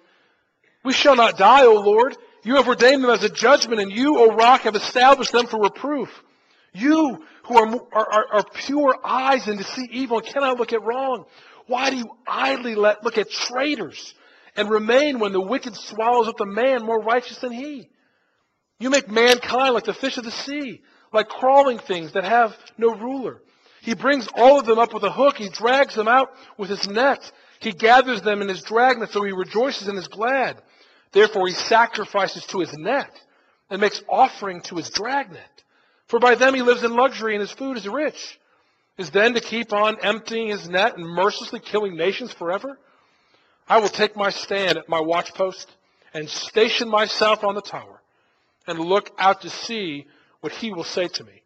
We 0.83 0.93
shall 0.93 1.15
not 1.15 1.39
die, 1.39 1.65
O 1.65 1.73
Lord. 1.73 2.15
You 2.43 2.57
have 2.57 2.67
ordained 2.67 3.03
them 3.03 3.09
as 3.09 3.23
a 3.23 3.29
judgment, 3.29 3.81
and 3.81 3.91
you, 3.91 4.19
O 4.19 4.35
rock, 4.35 4.61
have 4.61 4.75
established 4.75 5.31
them 5.31 5.47
for 5.47 5.59
reproof. 5.59 6.23
You 6.73 7.23
who 7.43 7.57
are, 7.57 7.81
are, 7.91 8.25
are, 8.31 8.43
pure 8.53 8.95
eyes 9.03 9.47
and 9.47 9.57
to 9.57 9.63
see 9.63 9.87
evil 9.91 10.19
and 10.19 10.27
cannot 10.27 10.57
look 10.57 10.71
at 10.71 10.83
wrong. 10.83 11.25
Why 11.67 11.89
do 11.89 11.97
you 11.97 12.09
idly 12.25 12.75
let, 12.75 13.03
look 13.03 13.17
at 13.17 13.29
traitors 13.29 14.13
and 14.55 14.69
remain 14.69 15.19
when 15.19 15.33
the 15.33 15.41
wicked 15.41 15.75
swallows 15.75 16.27
up 16.27 16.37
the 16.37 16.45
man 16.45 16.83
more 16.83 17.01
righteous 17.01 17.39
than 17.39 17.51
he? 17.51 17.89
You 18.79 18.89
make 18.89 19.09
mankind 19.09 19.73
like 19.73 19.83
the 19.83 19.93
fish 19.93 20.17
of 20.17 20.23
the 20.23 20.31
sea, 20.31 20.81
like 21.11 21.27
crawling 21.27 21.77
things 21.77 22.13
that 22.13 22.23
have 22.23 22.55
no 22.77 22.95
ruler. 22.95 23.41
He 23.81 23.93
brings 23.93 24.27
all 24.35 24.59
of 24.59 24.65
them 24.65 24.79
up 24.79 24.93
with 24.93 25.03
a 25.03 25.11
hook. 25.11 25.37
He 25.37 25.49
drags 25.49 25.95
them 25.95 26.07
out 26.07 26.29
with 26.57 26.69
his 26.69 26.87
net. 26.87 27.31
He 27.59 27.73
gathers 27.73 28.21
them 28.21 28.41
in 28.41 28.47
his 28.47 28.63
dragnet, 28.63 29.11
so 29.11 29.23
he 29.23 29.31
rejoices 29.33 29.87
and 29.87 29.97
is 29.97 30.07
glad. 30.07 30.61
Therefore 31.11 31.47
he 31.47 31.53
sacrifices 31.53 32.45
to 32.47 32.59
his 32.59 32.73
net 32.73 33.11
and 33.69 33.81
makes 33.81 34.01
offering 34.07 34.61
to 34.61 34.75
his 34.75 34.89
dragnet. 34.89 35.63
For 36.11 36.19
by 36.19 36.35
them 36.35 36.53
he 36.53 36.61
lives 36.61 36.83
in 36.83 36.93
luxury 36.93 37.35
and 37.35 37.39
his 37.39 37.53
food 37.53 37.77
is 37.77 37.87
rich. 37.87 38.37
Is 38.97 39.11
then 39.11 39.33
to 39.33 39.39
keep 39.39 39.71
on 39.71 39.97
emptying 40.03 40.49
his 40.49 40.67
net 40.67 40.97
and 40.97 41.07
mercilessly 41.07 41.61
killing 41.61 41.95
nations 41.95 42.33
forever? 42.33 42.77
I 43.65 43.79
will 43.79 43.87
take 43.87 44.17
my 44.17 44.29
stand 44.29 44.77
at 44.77 44.89
my 44.89 44.99
watchpost 44.99 45.67
and 46.13 46.27
station 46.27 46.89
myself 46.89 47.45
on 47.45 47.55
the 47.55 47.61
tower 47.61 48.01
and 48.67 48.77
look 48.77 49.11
out 49.17 49.43
to 49.43 49.49
see 49.49 50.05
what 50.41 50.51
he 50.51 50.73
will 50.73 50.83
say 50.83 51.07
to 51.07 51.23
me. 51.23 51.43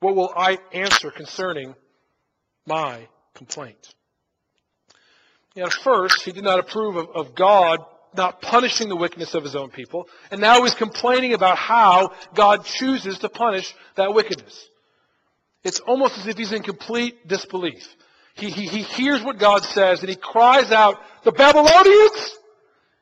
What 0.00 0.14
will 0.14 0.30
I 0.36 0.58
answer 0.74 1.10
concerning 1.10 1.74
my 2.66 3.08
complaint? 3.32 3.94
at 5.56 5.72
first, 5.72 6.22
he 6.22 6.32
did 6.32 6.44
not 6.44 6.58
approve 6.58 6.96
of, 6.96 7.08
of 7.14 7.34
God 7.34 7.82
not 8.16 8.40
punishing 8.40 8.88
the 8.88 8.96
wickedness 8.96 9.34
of 9.34 9.42
his 9.42 9.54
own 9.54 9.70
people, 9.70 10.08
and 10.30 10.40
now 10.40 10.62
he's 10.62 10.74
complaining 10.74 11.34
about 11.34 11.56
how 11.56 12.12
God 12.34 12.64
chooses 12.64 13.18
to 13.18 13.28
punish 13.28 13.74
that 13.96 14.14
wickedness. 14.14 14.68
It's 15.62 15.80
almost 15.80 16.18
as 16.18 16.26
if 16.26 16.38
he's 16.38 16.52
in 16.52 16.62
complete 16.62 17.26
disbelief. 17.28 17.86
He, 18.34 18.50
he, 18.50 18.66
he 18.66 18.82
hears 18.82 19.22
what 19.22 19.38
God 19.38 19.62
says 19.64 20.00
and 20.00 20.08
he 20.08 20.16
cries 20.16 20.72
out, 20.72 20.96
The 21.24 21.32
Babylonians? 21.32 22.36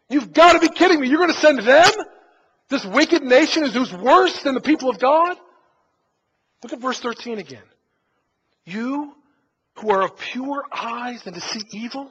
You've 0.08 0.32
got 0.32 0.54
to 0.54 0.60
be 0.60 0.68
kidding 0.68 1.00
me. 1.00 1.08
You're 1.08 1.18
going 1.18 1.32
to 1.32 1.40
send 1.40 1.60
them? 1.60 1.90
This 2.68 2.84
wicked 2.84 3.22
nation 3.22 3.64
is 3.64 3.74
who's 3.74 3.92
worse 3.92 4.42
than 4.42 4.54
the 4.54 4.60
people 4.60 4.90
of 4.90 4.98
God? 4.98 5.36
Look 6.62 6.72
at 6.72 6.80
verse 6.80 6.98
13 6.98 7.38
again. 7.38 7.62
You 8.64 9.14
who 9.74 9.90
are 9.90 10.02
of 10.02 10.18
pure 10.18 10.64
eyes 10.72 11.26
and 11.26 11.34
to 11.34 11.40
see 11.40 11.60
evil 11.72 12.10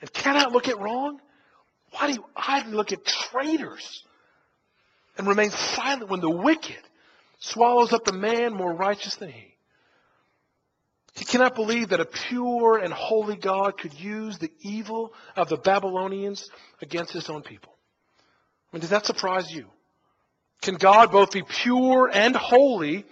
and 0.00 0.12
cannot 0.12 0.52
look 0.52 0.68
at 0.68 0.78
wrong? 0.78 1.20
Why 1.92 2.08
do 2.08 2.14
you 2.14 2.24
idly 2.36 2.72
look 2.72 2.92
at 2.92 3.04
traitors 3.04 4.04
and 5.16 5.26
remain 5.26 5.50
silent 5.50 6.10
when 6.10 6.20
the 6.20 6.30
wicked 6.30 6.78
swallows 7.40 7.92
up 7.92 8.04
the 8.04 8.12
man 8.12 8.52
more 8.54 8.72
righteous 8.72 9.16
than 9.16 9.30
he? 9.30 9.54
He 11.14 11.24
cannot 11.24 11.56
believe 11.56 11.88
that 11.88 12.00
a 12.00 12.04
pure 12.04 12.78
and 12.78 12.92
holy 12.92 13.34
God 13.34 13.76
could 13.76 13.92
use 13.92 14.38
the 14.38 14.52
evil 14.60 15.12
of 15.34 15.48
the 15.48 15.56
Babylonians 15.56 16.48
against 16.80 17.12
his 17.12 17.28
own 17.28 17.42
people. 17.42 17.74
I 18.72 18.76
mean, 18.76 18.80
does 18.82 18.90
that 18.90 19.06
surprise 19.06 19.50
you? 19.50 19.66
Can 20.62 20.74
God 20.74 21.10
both 21.10 21.32
be 21.32 21.42
pure 21.42 22.10
and 22.12 22.36
holy 22.36 23.04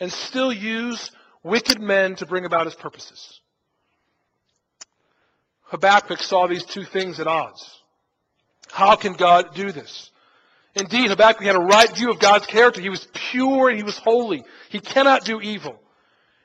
and 0.00 0.10
still 0.12 0.52
use 0.52 1.10
wicked 1.42 1.80
men 1.80 2.16
to 2.16 2.26
bring 2.26 2.44
about 2.44 2.66
his 2.66 2.74
purposes? 2.74 3.40
Habakkuk 5.64 6.20
saw 6.20 6.46
these 6.46 6.64
two 6.64 6.84
things 6.84 7.18
at 7.18 7.26
odds. 7.26 7.81
How 8.72 8.96
can 8.96 9.12
God 9.12 9.54
do 9.54 9.70
this? 9.70 10.10
Indeed, 10.74 11.10
Habakkuk 11.10 11.44
had 11.44 11.56
a 11.56 11.60
right 11.60 11.94
view 11.94 12.10
of 12.10 12.18
God's 12.18 12.46
character. 12.46 12.80
He 12.80 12.88
was 12.88 13.06
pure 13.12 13.68
and 13.68 13.76
he 13.76 13.84
was 13.84 13.98
holy. 13.98 14.44
He 14.70 14.80
cannot 14.80 15.26
do 15.26 15.42
evil. 15.42 15.78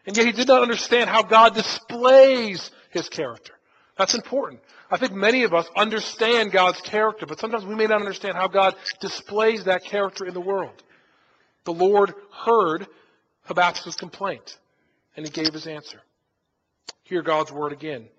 And 0.06 0.16
yet 0.16 0.26
he 0.26 0.34
did 0.34 0.50
not 0.50 0.62
understand 0.62 1.10
how 1.10 1.24
God 1.24 1.54
displays 1.54 2.70
his 2.92 3.08
character. 3.08 3.54
That's 3.98 4.14
important. 4.14 4.60
I 4.92 4.98
think 4.98 5.14
many 5.14 5.44
of 5.44 5.54
us 5.54 5.68
understand 5.74 6.52
God's 6.52 6.82
character, 6.82 7.26
but 7.26 7.40
sometimes 7.40 7.66
we 7.66 7.76
may 7.76 7.88
not 7.88 8.02
understand 8.02 8.36
how 8.36 8.50
God 8.50 8.76
displays 9.00 9.64
that 9.64 9.86
character 9.86 10.26
in 10.26 10.34
the 10.34 10.42
world. 10.42 10.84
The 11.64 11.74
Lord 11.74 12.14
heard 12.34 12.88
Habakkuk's 13.44 13.96
complaint, 13.96 14.58
and 15.16 15.26
he 15.26 15.32
gave 15.32 15.54
his 15.54 15.66
answer. 15.66 16.02
Hear 17.04 17.22
God's 17.22 17.54
word 17.54 17.72
again. 17.72 18.10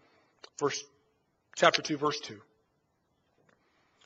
Verse, 0.59 0.83
chapter 1.57 1.83
2, 1.83 1.99
verse 1.99 2.19
2. 2.21 2.41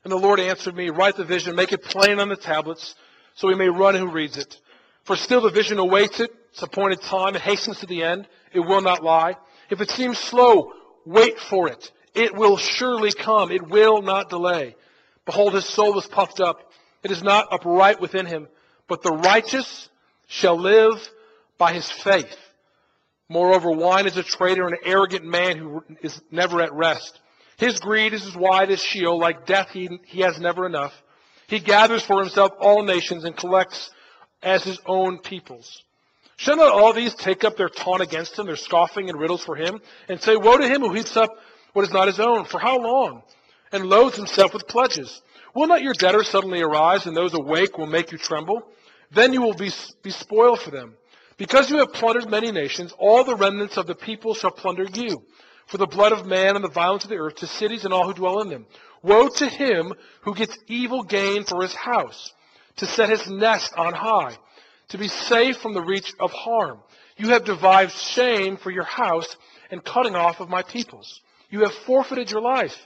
And 0.04 0.12
the 0.12 0.16
Lord 0.16 0.40
answered 0.40 0.76
me, 0.76 0.90
Write 0.90 1.16
the 1.16 1.24
vision, 1.24 1.54
make 1.54 1.72
it 1.72 1.82
plain 1.82 2.18
on 2.18 2.28
the 2.28 2.36
tablets, 2.36 2.94
so 3.34 3.48
we 3.48 3.54
may 3.54 3.68
run 3.68 3.94
who 3.94 4.08
reads 4.08 4.36
it. 4.36 4.58
For 5.04 5.16
still 5.16 5.40
the 5.40 5.50
vision 5.50 5.78
awaits 5.78 6.20
it, 6.20 6.30
its 6.50 6.62
appointed 6.62 7.00
time, 7.02 7.34
it 7.34 7.42
hastens 7.42 7.80
to 7.80 7.86
the 7.86 8.02
end, 8.02 8.28
it 8.52 8.60
will 8.60 8.82
not 8.82 9.02
lie. 9.02 9.36
If 9.70 9.80
it 9.80 9.90
seems 9.90 10.18
slow, 10.18 10.72
wait 11.04 11.38
for 11.38 11.68
it. 11.68 11.90
It 12.14 12.34
will 12.34 12.56
surely 12.56 13.12
come, 13.12 13.50
it 13.50 13.68
will 13.68 14.02
not 14.02 14.28
delay. 14.28 14.76
Behold, 15.24 15.54
his 15.54 15.64
soul 15.66 15.98
is 15.98 16.06
puffed 16.06 16.40
up. 16.40 16.72
It 17.02 17.10
is 17.10 17.22
not 17.22 17.48
upright 17.50 18.00
within 18.00 18.26
him, 18.26 18.48
but 18.86 19.02
the 19.02 19.12
righteous 19.12 19.88
shall 20.26 20.56
live 20.56 21.08
by 21.58 21.72
his 21.72 21.90
faith. 21.90 22.36
Moreover, 23.28 23.70
wine 23.70 24.06
is 24.06 24.16
a 24.16 24.22
traitor 24.22 24.66
an 24.66 24.76
arrogant 24.84 25.24
man 25.24 25.56
who 25.56 25.84
is 26.02 26.20
never 26.30 26.60
at 26.60 26.72
rest. 26.72 27.18
His 27.62 27.78
greed 27.78 28.12
is 28.12 28.26
as 28.26 28.34
wide 28.34 28.72
as 28.72 28.82
Sheol, 28.82 29.20
like 29.20 29.46
death 29.46 29.70
he, 29.70 29.88
he 30.06 30.22
has 30.22 30.40
never 30.40 30.66
enough. 30.66 31.00
He 31.46 31.60
gathers 31.60 32.02
for 32.02 32.18
himself 32.18 32.50
all 32.58 32.82
nations 32.82 33.22
and 33.22 33.36
collects 33.36 33.92
as 34.42 34.64
his 34.64 34.80
own 34.84 35.20
peoples. 35.20 35.84
Shall 36.38 36.56
not 36.56 36.72
all 36.72 36.92
these 36.92 37.14
take 37.14 37.44
up 37.44 37.56
their 37.56 37.68
taunt 37.68 38.02
against 38.02 38.36
him, 38.36 38.46
their 38.46 38.56
scoffing 38.56 39.08
and 39.08 39.16
riddles 39.16 39.44
for 39.44 39.54
him, 39.54 39.80
and 40.08 40.20
say, 40.20 40.34
Woe 40.34 40.58
to 40.58 40.66
him 40.66 40.80
who 40.80 40.92
heaps 40.92 41.16
up 41.16 41.30
what 41.72 41.84
is 41.84 41.92
not 41.92 42.08
his 42.08 42.18
own? 42.18 42.46
For 42.46 42.58
how 42.58 42.80
long? 42.80 43.22
And 43.70 43.88
loads 43.88 44.16
himself 44.16 44.52
with 44.52 44.66
pledges. 44.66 45.22
Will 45.54 45.68
not 45.68 45.82
your 45.82 45.94
debtors 45.94 46.30
suddenly 46.30 46.62
arise, 46.62 47.06
and 47.06 47.16
those 47.16 47.32
awake 47.32 47.78
will 47.78 47.86
make 47.86 48.10
you 48.10 48.18
tremble? 48.18 48.64
Then 49.12 49.32
you 49.32 49.40
will 49.40 49.54
be, 49.54 49.70
be 50.02 50.10
spoiled 50.10 50.58
for 50.58 50.72
them. 50.72 50.96
Because 51.36 51.70
you 51.70 51.78
have 51.78 51.92
plundered 51.92 52.28
many 52.28 52.50
nations, 52.50 52.92
all 52.98 53.22
the 53.22 53.36
remnants 53.36 53.76
of 53.76 53.86
the 53.86 53.94
people 53.94 54.34
shall 54.34 54.50
plunder 54.50 54.88
you 54.92 55.22
for 55.72 55.78
the 55.78 55.86
blood 55.86 56.12
of 56.12 56.26
man 56.26 56.54
and 56.54 56.62
the 56.62 56.68
violence 56.68 57.04
of 57.04 57.08
the 57.08 57.16
earth 57.16 57.36
to 57.36 57.46
cities 57.46 57.86
and 57.86 57.94
all 57.94 58.06
who 58.06 58.12
dwell 58.12 58.42
in 58.42 58.50
them. 58.50 58.66
Woe 59.02 59.28
to 59.28 59.48
him 59.48 59.94
who 60.20 60.34
gets 60.34 60.58
evil 60.66 61.02
gain 61.02 61.44
for 61.44 61.62
his 61.62 61.74
house, 61.74 62.34
to 62.76 62.84
set 62.84 63.08
his 63.08 63.26
nest 63.26 63.72
on 63.78 63.94
high, 63.94 64.36
to 64.90 64.98
be 64.98 65.08
safe 65.08 65.56
from 65.56 65.72
the 65.72 65.80
reach 65.80 66.12
of 66.20 66.30
harm. 66.30 66.80
You 67.16 67.30
have 67.30 67.46
devised 67.46 67.96
shame 67.96 68.58
for 68.58 68.70
your 68.70 68.84
house 68.84 69.34
and 69.70 69.82
cutting 69.82 70.14
off 70.14 70.40
of 70.40 70.50
my 70.50 70.62
peoples. 70.62 71.22
You 71.48 71.60
have 71.60 71.72
forfeited 71.72 72.30
your 72.30 72.42
life. 72.42 72.76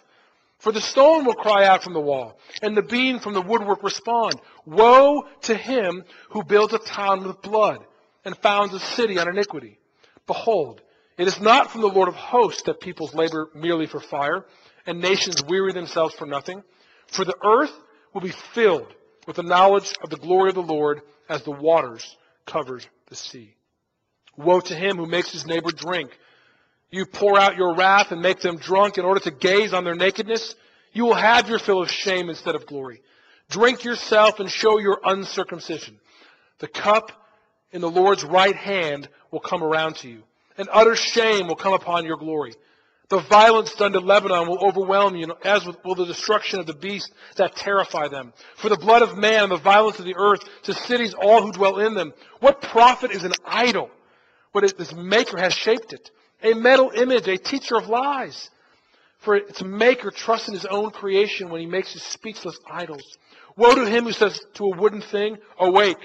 For 0.61 0.71
the 0.71 0.81
stone 0.81 1.25
will 1.25 1.35
cry 1.35 1.67
out 1.67 1.83
from 1.83 1.93
the 1.93 2.01
wall, 2.01 2.39
and 2.63 2.77
the 2.77 2.83
beam 2.83 3.19
from 3.19 3.35
the 3.35 3.43
woodwork 3.43 3.83
respond. 3.83 4.37
Woe 4.65 5.25
to 5.43 5.57
him 5.57 6.05
who 6.31 6.45
builds 6.45 6.73
a 6.73 6.79
town 6.79 7.27
with 7.27 7.43
blood 7.43 7.85
and 8.25 8.37
founds 8.37 8.75
a 8.75 8.79
city 8.79 9.19
on 9.19 9.29
iniquity. 9.29 9.81
Behold, 10.29 10.83
it 11.19 11.27
is 11.27 11.41
not 11.41 11.71
from 11.71 11.81
the 11.81 11.89
Lord 11.89 12.09
of 12.09 12.15
hosts 12.15 12.63
that 12.63 12.81
peoples 12.81 13.15
labor 13.15 13.49
merely 13.55 13.87
for 13.87 14.01
fire, 14.01 14.45
and 14.87 15.01
nations 15.01 15.43
weary 15.43 15.73
themselves 15.73 16.15
for 16.15 16.27
nothing. 16.27 16.63
For 17.09 17.25
the 17.25 17.37
earth 17.43 17.73
will 18.13 18.21
be 18.21 18.35
filled 18.53 18.93
with 19.27 19.37
the 19.37 19.43
knowledge 19.43 19.95
of 20.03 20.11
the 20.11 20.19
glory 20.19 20.51
of 20.51 20.55
the 20.55 20.63
Lord 20.63 21.01
as 21.29 21.43
the 21.43 21.51
waters 21.51 22.17
covered 22.45 22.87
the 23.09 23.17
sea. 23.17 23.55
Woe 24.37 24.61
to 24.61 24.75
him 24.75 24.97
who 24.97 25.07
makes 25.07 25.33
his 25.33 25.47
neighbor 25.47 25.71
drink. 25.71 26.11
You 26.91 27.07
pour 27.07 27.39
out 27.39 27.57
your 27.57 27.75
wrath 27.75 28.13
and 28.13 28.21
make 28.21 28.41
them 28.41 28.59
drunk 28.59 28.99
in 28.99 29.05
order 29.05 29.21
to 29.21 29.31
gaze 29.31 29.73
on 29.73 29.85
their 29.85 29.95
nakedness. 29.95 30.55
You 30.93 31.07
will 31.07 31.15
have 31.15 31.49
your 31.49 31.59
fill 31.59 31.83
of 31.83 31.91
shame 31.91 32.29
instead 32.29 32.55
of 32.55 32.67
glory. 32.67 33.01
Drink 33.49 33.85
yourself 33.85 34.39
and 34.39 34.51
show 34.51 34.79
your 34.79 35.01
uncircumcision. 35.03 35.99
The 36.59 36.69
cup 36.69 37.11
in 37.73 37.81
the 37.81 37.91
Lord's 37.91 38.25
right 38.25 38.55
hand 38.55 39.09
will 39.31 39.41
come 39.41 39.63
around 39.63 39.97
to 39.97 40.09
you 40.09 40.23
and 40.59 40.69
utter 40.73 40.97
shame 40.97 41.49
will 41.49 41.57
come 41.57 41.73
upon 41.73 42.05
your 42.05 42.17
glory. 42.17 42.55
The 43.09 43.21
violence 43.21 43.73
done 43.75 43.93
to 43.93 44.01
Lebanon 44.01 44.49
will 44.49 44.65
overwhelm 44.65 45.15
you, 45.15 45.33
as 45.45 45.65
will 45.65 45.95
the 45.95 46.07
destruction 46.07 46.59
of 46.59 46.67
the 46.67 46.75
beasts 46.75 47.13
that 47.37 47.55
terrify 47.55 48.09
them. 48.09 48.33
For 48.57 48.69
the 48.69 48.77
blood 48.77 49.03
of 49.03 49.17
man 49.17 49.45
and 49.45 49.53
the 49.53 49.59
violence 49.59 50.01
of 50.01 50.05
the 50.05 50.17
earth 50.17 50.41
to 50.65 50.75
cities, 50.75 51.15
all 51.15 51.43
who 51.43 51.53
dwell 51.53 51.79
in 51.79 51.95
them. 51.95 52.13
What 52.41 52.61
profit 52.61 53.13
is 53.13 53.23
an 53.23 53.35
idol? 53.45 53.91
What 54.51 54.65
its 54.65 54.93
maker 54.93 55.39
has 55.39 55.55
shaped 55.55 55.93
it. 55.93 56.11
A 56.43 56.55
metal 56.55 56.91
image, 56.91 57.29
a 57.29 57.39
teacher 57.39 57.77
of 57.77 57.89
lies. 57.89 58.51
For 59.19 59.37
its 59.37 59.63
maker 59.63 60.11
trusts 60.11 60.49
in 60.49 60.55
his 60.55 60.67
own 60.67 60.91
creation 60.91 61.49
when 61.49 61.61
he 61.61 61.67
makes 61.67 61.93
his 61.93 62.03
speechless 62.03 62.59
idols. 62.69 63.19
Woe 63.57 63.75
to 63.75 63.89
him 63.89 64.05
who 64.05 64.13
says 64.13 64.41
to 64.55 64.65
a 64.65 64.77
wooden 64.77 65.01
thing, 65.01 65.39
awake, 65.59 65.99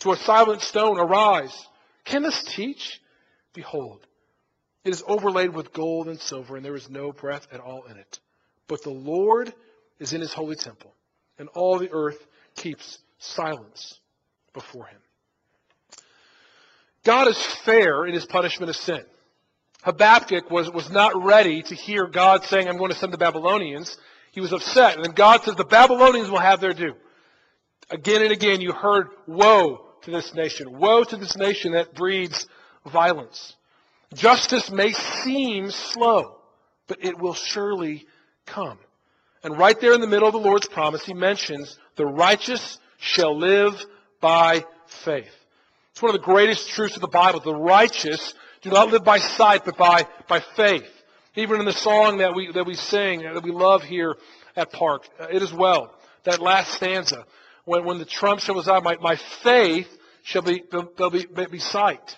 to 0.00 0.12
a 0.12 0.16
silent 0.16 0.62
stone, 0.62 0.98
arise. 0.98 1.66
Can 2.04 2.22
this 2.22 2.44
teach? 2.44 3.00
Behold, 3.54 4.06
it 4.84 4.90
is 4.90 5.02
overlaid 5.06 5.54
with 5.54 5.72
gold 5.72 6.08
and 6.08 6.20
silver, 6.20 6.56
and 6.56 6.64
there 6.64 6.76
is 6.76 6.90
no 6.90 7.12
breath 7.12 7.46
at 7.50 7.60
all 7.60 7.84
in 7.84 7.96
it. 7.96 8.20
But 8.68 8.82
the 8.82 8.90
Lord 8.90 9.52
is 9.98 10.12
in 10.12 10.20
his 10.20 10.32
holy 10.32 10.56
temple, 10.56 10.92
and 11.38 11.48
all 11.50 11.78
the 11.78 11.90
earth 11.90 12.26
keeps 12.56 12.98
silence 13.18 13.98
before 14.52 14.86
him. 14.86 15.00
God 17.04 17.28
is 17.28 17.38
fair 17.38 18.06
in 18.06 18.14
his 18.14 18.26
punishment 18.26 18.70
of 18.70 18.76
sin. 18.76 19.04
Habakkuk 19.82 20.50
was, 20.50 20.70
was 20.70 20.90
not 20.90 21.22
ready 21.22 21.62
to 21.62 21.74
hear 21.74 22.06
God 22.06 22.44
saying, 22.44 22.68
I'm 22.68 22.78
going 22.78 22.90
to 22.90 22.96
send 22.96 23.12
the 23.12 23.18
Babylonians. 23.18 23.96
He 24.32 24.40
was 24.40 24.52
upset. 24.52 24.96
And 24.96 25.04
then 25.04 25.12
God 25.12 25.42
says, 25.42 25.54
the 25.54 25.64
Babylonians 25.64 26.30
will 26.30 26.38
have 26.38 26.60
their 26.60 26.72
due. 26.72 26.94
Again 27.90 28.22
and 28.22 28.32
again, 28.32 28.62
you 28.62 28.72
heard, 28.72 29.08
woe 29.26 29.86
to 30.02 30.10
this 30.10 30.32
nation. 30.34 30.78
Woe 30.78 31.04
to 31.04 31.16
this 31.18 31.36
nation 31.36 31.72
that 31.72 31.94
breeds 31.94 32.46
violence. 32.86 33.54
Justice 34.14 34.70
may 34.70 34.92
seem 34.92 35.70
slow, 35.70 36.36
but 36.86 36.98
it 37.02 37.18
will 37.18 37.34
surely 37.34 38.06
come. 38.46 38.78
And 39.42 39.58
right 39.58 39.78
there 39.78 39.92
in 39.92 40.00
the 40.00 40.06
middle 40.06 40.28
of 40.28 40.32
the 40.32 40.40
Lord's 40.40 40.68
promise, 40.68 41.04
he 41.04 41.14
mentions, 41.14 41.78
the 41.96 42.06
righteous 42.06 42.78
shall 42.98 43.36
live 43.36 43.84
by 44.20 44.64
faith. 44.86 45.34
It's 45.92 46.02
one 46.02 46.14
of 46.14 46.20
the 46.20 46.24
greatest 46.24 46.68
truths 46.70 46.96
of 46.96 47.02
the 47.02 47.08
Bible. 47.08 47.40
The 47.40 47.54
righteous 47.54 48.34
do 48.62 48.70
not 48.70 48.90
live 48.90 49.04
by 49.04 49.18
sight, 49.18 49.64
but 49.64 49.76
by, 49.76 50.06
by 50.28 50.40
faith. 50.40 50.90
Even 51.36 51.60
in 51.60 51.66
the 51.66 51.72
song 51.72 52.18
that 52.18 52.34
we, 52.34 52.50
that 52.52 52.64
we 52.64 52.74
sing, 52.74 53.22
that 53.22 53.42
we 53.42 53.50
love 53.50 53.82
here 53.82 54.16
at 54.56 54.72
Park, 54.72 55.06
uh, 55.20 55.26
it 55.30 55.42
is 55.42 55.52
well. 55.52 55.94
That 56.24 56.40
last 56.40 56.72
stanza, 56.72 57.26
when, 57.64 57.84
when 57.84 57.98
the 57.98 58.04
trump 58.04 58.40
shall 58.40 58.58
out, 58.70 58.82
my, 58.82 58.96
my 58.96 59.16
faith 59.16 59.88
shall 60.22 60.42
be, 60.42 60.62
there'll 60.70 61.10
be, 61.10 61.26
be 61.50 61.58
sight. 61.58 62.16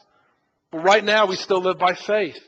But 0.70 0.78
right 0.84 1.04
now, 1.04 1.26
we 1.26 1.36
still 1.36 1.60
live 1.60 1.78
by 1.78 1.94
faith. 1.94 2.38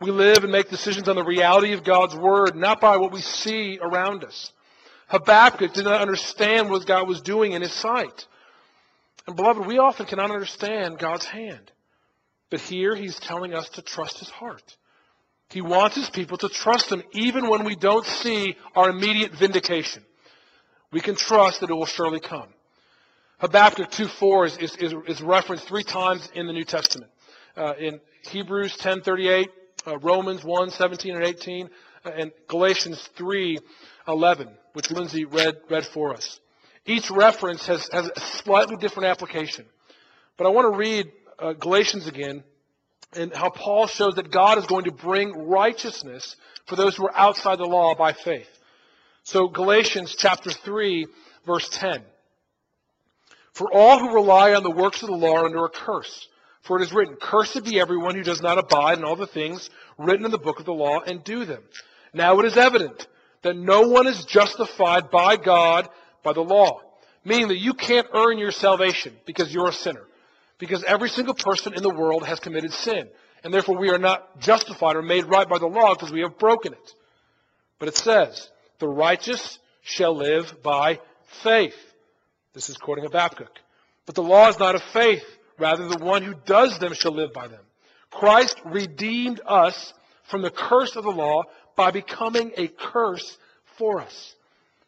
We 0.00 0.10
live 0.10 0.42
and 0.42 0.52
make 0.52 0.68
decisions 0.68 1.08
on 1.08 1.16
the 1.16 1.24
reality 1.24 1.72
of 1.72 1.84
God's 1.84 2.16
Word, 2.16 2.56
not 2.56 2.80
by 2.80 2.96
what 2.96 3.12
we 3.12 3.20
see 3.20 3.78
around 3.80 4.24
us. 4.24 4.52
Habakkuk 5.08 5.74
did 5.74 5.84
not 5.84 6.00
understand 6.00 6.70
what 6.70 6.86
God 6.86 7.06
was 7.06 7.20
doing 7.20 7.52
in 7.52 7.62
his 7.62 7.72
sight. 7.72 8.26
And 9.26 9.36
beloved, 9.36 9.66
we 9.66 9.78
often 9.78 10.06
cannot 10.06 10.30
understand 10.30 10.98
God's 10.98 11.26
hand. 11.26 11.70
But 12.50 12.60
here 12.60 12.96
he's 12.96 13.18
telling 13.18 13.54
us 13.54 13.68
to 13.70 13.82
trust 13.82 14.18
his 14.18 14.30
heart. 14.30 14.76
He 15.50 15.60
wants 15.60 15.96
his 15.96 16.10
people 16.10 16.38
to 16.38 16.48
trust 16.48 16.90
him 16.90 17.02
even 17.12 17.48
when 17.48 17.64
we 17.64 17.76
don't 17.76 18.06
see 18.06 18.56
our 18.74 18.88
immediate 18.88 19.32
vindication. 19.32 20.02
We 20.90 21.00
can 21.00 21.14
trust 21.14 21.60
that 21.60 21.70
it 21.70 21.74
will 21.74 21.86
surely 21.86 22.20
come. 22.20 22.48
Habakkuk 23.38 23.90
2.4 23.90 24.62
is, 24.62 24.76
is, 24.76 24.94
is, 25.06 25.22
referenced 25.22 25.68
three 25.68 25.82
times 25.82 26.30
in 26.34 26.46
the 26.46 26.52
New 26.52 26.64
Testament. 26.64 27.11
Uh, 27.56 27.74
in 27.78 28.00
Hebrews 28.30 28.76
10.38, 28.78 29.48
uh, 29.86 29.98
Romans 29.98 30.42
1:17 30.42 31.14
and 31.14 31.24
18, 31.24 31.70
uh, 32.04 32.10
and 32.10 32.32
Galatians 32.48 33.08
3:11, 33.16 34.48
which 34.72 34.90
Lindsay 34.90 35.24
read, 35.24 35.60
read 35.68 35.86
for 35.86 36.14
us. 36.14 36.40
Each 36.86 37.10
reference 37.10 37.66
has, 37.66 37.88
has 37.92 38.08
a 38.08 38.20
slightly 38.20 38.76
different 38.76 39.08
application. 39.08 39.66
But 40.36 40.46
I 40.46 40.50
want 40.50 40.72
to 40.72 40.76
read 40.76 41.12
uh, 41.38 41.52
Galatians 41.52 42.06
again 42.06 42.42
and 43.14 43.34
how 43.34 43.50
Paul 43.50 43.86
shows 43.86 44.14
that 44.14 44.30
God 44.30 44.58
is 44.58 44.66
going 44.66 44.84
to 44.84 44.92
bring 44.92 45.48
righteousness 45.48 46.36
for 46.66 46.76
those 46.76 46.96
who 46.96 47.06
are 47.06 47.16
outside 47.16 47.58
the 47.58 47.66
law 47.66 47.94
by 47.94 48.12
faith. 48.12 48.48
So 49.24 49.48
Galatians 49.48 50.16
chapter 50.16 50.50
3, 50.50 51.06
verse 51.46 51.68
10. 51.68 52.02
For 53.52 53.70
all 53.70 53.98
who 53.98 54.14
rely 54.14 54.54
on 54.54 54.62
the 54.62 54.70
works 54.70 55.02
of 55.02 55.08
the 55.08 55.14
law 55.14 55.36
are 55.36 55.44
under 55.44 55.64
a 55.64 55.68
curse. 55.68 56.28
For 56.62 56.78
it 56.78 56.82
is 56.82 56.92
written, 56.92 57.16
Cursed 57.16 57.64
be 57.64 57.80
everyone 57.80 58.14
who 58.14 58.22
does 58.22 58.40
not 58.40 58.58
abide 58.58 58.98
in 58.98 59.04
all 59.04 59.16
the 59.16 59.26
things 59.26 59.68
written 59.98 60.24
in 60.24 60.30
the 60.30 60.38
book 60.38 60.60
of 60.60 60.66
the 60.66 60.72
law 60.72 61.00
and 61.00 61.22
do 61.22 61.44
them. 61.44 61.62
Now 62.14 62.38
it 62.40 62.46
is 62.46 62.56
evident 62.56 63.06
that 63.42 63.56
no 63.56 63.88
one 63.88 64.06
is 64.06 64.24
justified 64.24 65.10
by 65.10 65.36
God 65.36 65.88
by 66.22 66.32
the 66.32 66.42
law. 66.42 66.80
Meaning 67.24 67.48
that 67.48 67.58
you 67.58 67.74
can't 67.74 68.06
earn 68.14 68.38
your 68.38 68.52
salvation 68.52 69.14
because 69.26 69.52
you're 69.52 69.68
a 69.68 69.72
sinner. 69.72 70.04
Because 70.58 70.84
every 70.84 71.08
single 71.08 71.34
person 71.34 71.74
in 71.74 71.82
the 71.82 71.90
world 71.90 72.24
has 72.24 72.38
committed 72.38 72.72
sin. 72.72 73.08
And 73.42 73.52
therefore 73.52 73.76
we 73.76 73.90
are 73.90 73.98
not 73.98 74.40
justified 74.40 74.96
or 74.96 75.02
made 75.02 75.24
right 75.24 75.48
by 75.48 75.58
the 75.58 75.66
law 75.66 75.94
because 75.94 76.12
we 76.12 76.20
have 76.20 76.38
broken 76.38 76.72
it. 76.72 76.94
But 77.80 77.88
it 77.88 77.96
says, 77.96 78.48
the 78.78 78.88
righteous 78.88 79.58
shall 79.82 80.14
live 80.14 80.62
by 80.62 81.00
faith. 81.42 81.74
This 82.54 82.68
is 82.70 82.76
quoting 82.76 83.04
Habakkuk. 83.04 83.50
But 84.06 84.14
the 84.14 84.22
law 84.22 84.48
is 84.48 84.58
not 84.58 84.76
of 84.76 84.82
faith. 84.92 85.24
Rather, 85.58 85.88
the 85.88 86.04
one 86.04 86.22
who 86.22 86.34
does 86.46 86.78
them 86.78 86.94
shall 86.94 87.12
live 87.12 87.32
by 87.32 87.48
them. 87.48 87.60
Christ 88.10 88.60
redeemed 88.64 89.40
us 89.46 89.92
from 90.30 90.42
the 90.42 90.50
curse 90.50 90.96
of 90.96 91.04
the 91.04 91.10
law 91.10 91.42
by 91.76 91.90
becoming 91.90 92.52
a 92.56 92.68
curse 92.68 93.36
for 93.78 94.00
us. 94.00 94.34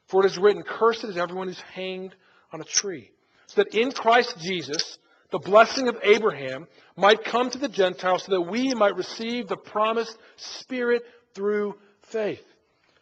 For 0.09 0.24
it 0.24 0.31
is 0.31 0.38
written, 0.38 0.62
Cursed 0.62 1.05
is 1.05 1.16
everyone 1.16 1.48
who's 1.48 1.61
hanged 1.61 2.14
on 2.53 2.61
a 2.61 2.64
tree. 2.64 3.11
So 3.46 3.62
that 3.62 3.74
in 3.74 3.92
Christ 3.92 4.37
Jesus, 4.40 4.98
the 5.31 5.38
blessing 5.38 5.88
of 5.88 5.96
Abraham 6.03 6.66
might 6.96 7.24
come 7.24 7.50
to 7.50 7.59
the 7.59 7.68
Gentiles 7.68 8.24
so 8.24 8.33
that 8.33 8.42
we 8.42 8.72
might 8.74 8.96
receive 8.96 9.48
the 9.48 9.57
promised 9.57 10.16
Spirit 10.37 11.03
through 11.35 11.74
faith. 12.03 12.42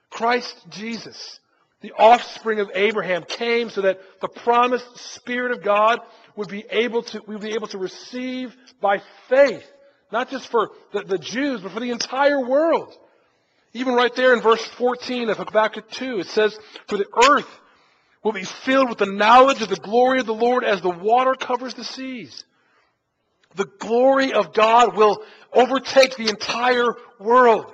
Christ 0.09 0.55
Jesus, 0.71 1.41
the 1.83 1.93
offspring 1.93 2.61
of 2.61 2.71
Abraham, 2.75 3.25
came 3.25 3.71
so 3.71 3.83
that 3.83 4.01
the 4.21 4.29
promised 4.29 4.97
Spirit 4.97 5.53
of 5.53 5.63
God 5.63 6.01
would 6.37 6.49
be 6.49 6.65
able 6.71 7.03
to, 7.03 7.21
we 7.27 7.35
would 7.35 7.45
be 7.45 7.55
able 7.55 7.69
to 7.69 7.79
receive 7.79 8.55
by 8.81 9.03
faith, 9.29 9.65
not 10.11 10.31
just 10.31 10.49
for 10.49 10.71
the, 10.93 11.03
the 11.03 11.19
Jews, 11.19 11.61
but 11.61 11.73
for 11.73 11.81
the 11.81 11.91
entire 11.91 12.41
world. 12.41 12.95
Even 13.75 13.95
right 13.95 14.15
there 14.15 14.35
in 14.35 14.41
verse 14.41 14.65
14 14.65 15.31
of 15.31 15.39
Habakkuk 15.39 15.91
2, 15.91 16.21
it 16.21 16.27
says, 16.29 16.57
For 16.89 16.99
the 16.99 17.07
earth 17.29 17.49
will 18.23 18.33
be 18.33 18.45
filled 18.45 18.89
with 18.89 18.99
the 18.99 19.07
knowledge 19.07 19.63
of 19.63 19.69
the 19.69 19.77
glory 19.77 20.21
of 20.21 20.27
the 20.27 20.35
Lord 20.35 20.65
as 20.65 20.81
the 20.81 20.91
water 20.91 21.35
covers 21.35 21.75
the 21.75 21.85
seas. 21.85 22.45
The 23.57 23.69
glory 23.79 24.33
of 24.33 24.55
God 24.55 24.97
will 24.97 25.23
overtake 25.53 26.17
the 26.17 26.29
entire 26.29 26.95
world. 27.19 27.67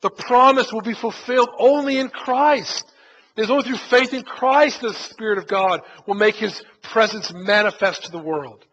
The 0.00 0.10
promise 0.10 0.72
will 0.72 0.82
be 0.82 0.94
fulfilled 0.94 1.50
only 1.58 1.98
in 1.98 2.08
Christ. 2.08 2.84
It 3.38 3.42
is 3.42 3.50
only 3.52 3.62
through 3.62 3.76
faith 3.76 4.12
in 4.14 4.24
Christ 4.24 4.80
that 4.80 4.88
the 4.88 4.94
Spirit 4.94 5.38
of 5.38 5.46
God 5.46 5.82
will 6.06 6.16
make 6.16 6.34
His 6.34 6.60
presence 6.82 7.32
manifest 7.32 8.06
to 8.06 8.10
the 8.10 8.18
world. 8.18 8.64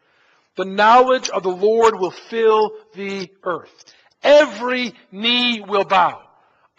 The 0.56 0.66
knowledge 0.66 1.30
of 1.30 1.44
the 1.44 1.52
Lord 1.52 2.00
will 2.00 2.10
fill 2.10 2.72
the 2.96 3.30
earth. 3.44 3.94
Every 4.24 4.96
knee 5.12 5.62
will 5.62 5.84
bow 5.84 6.20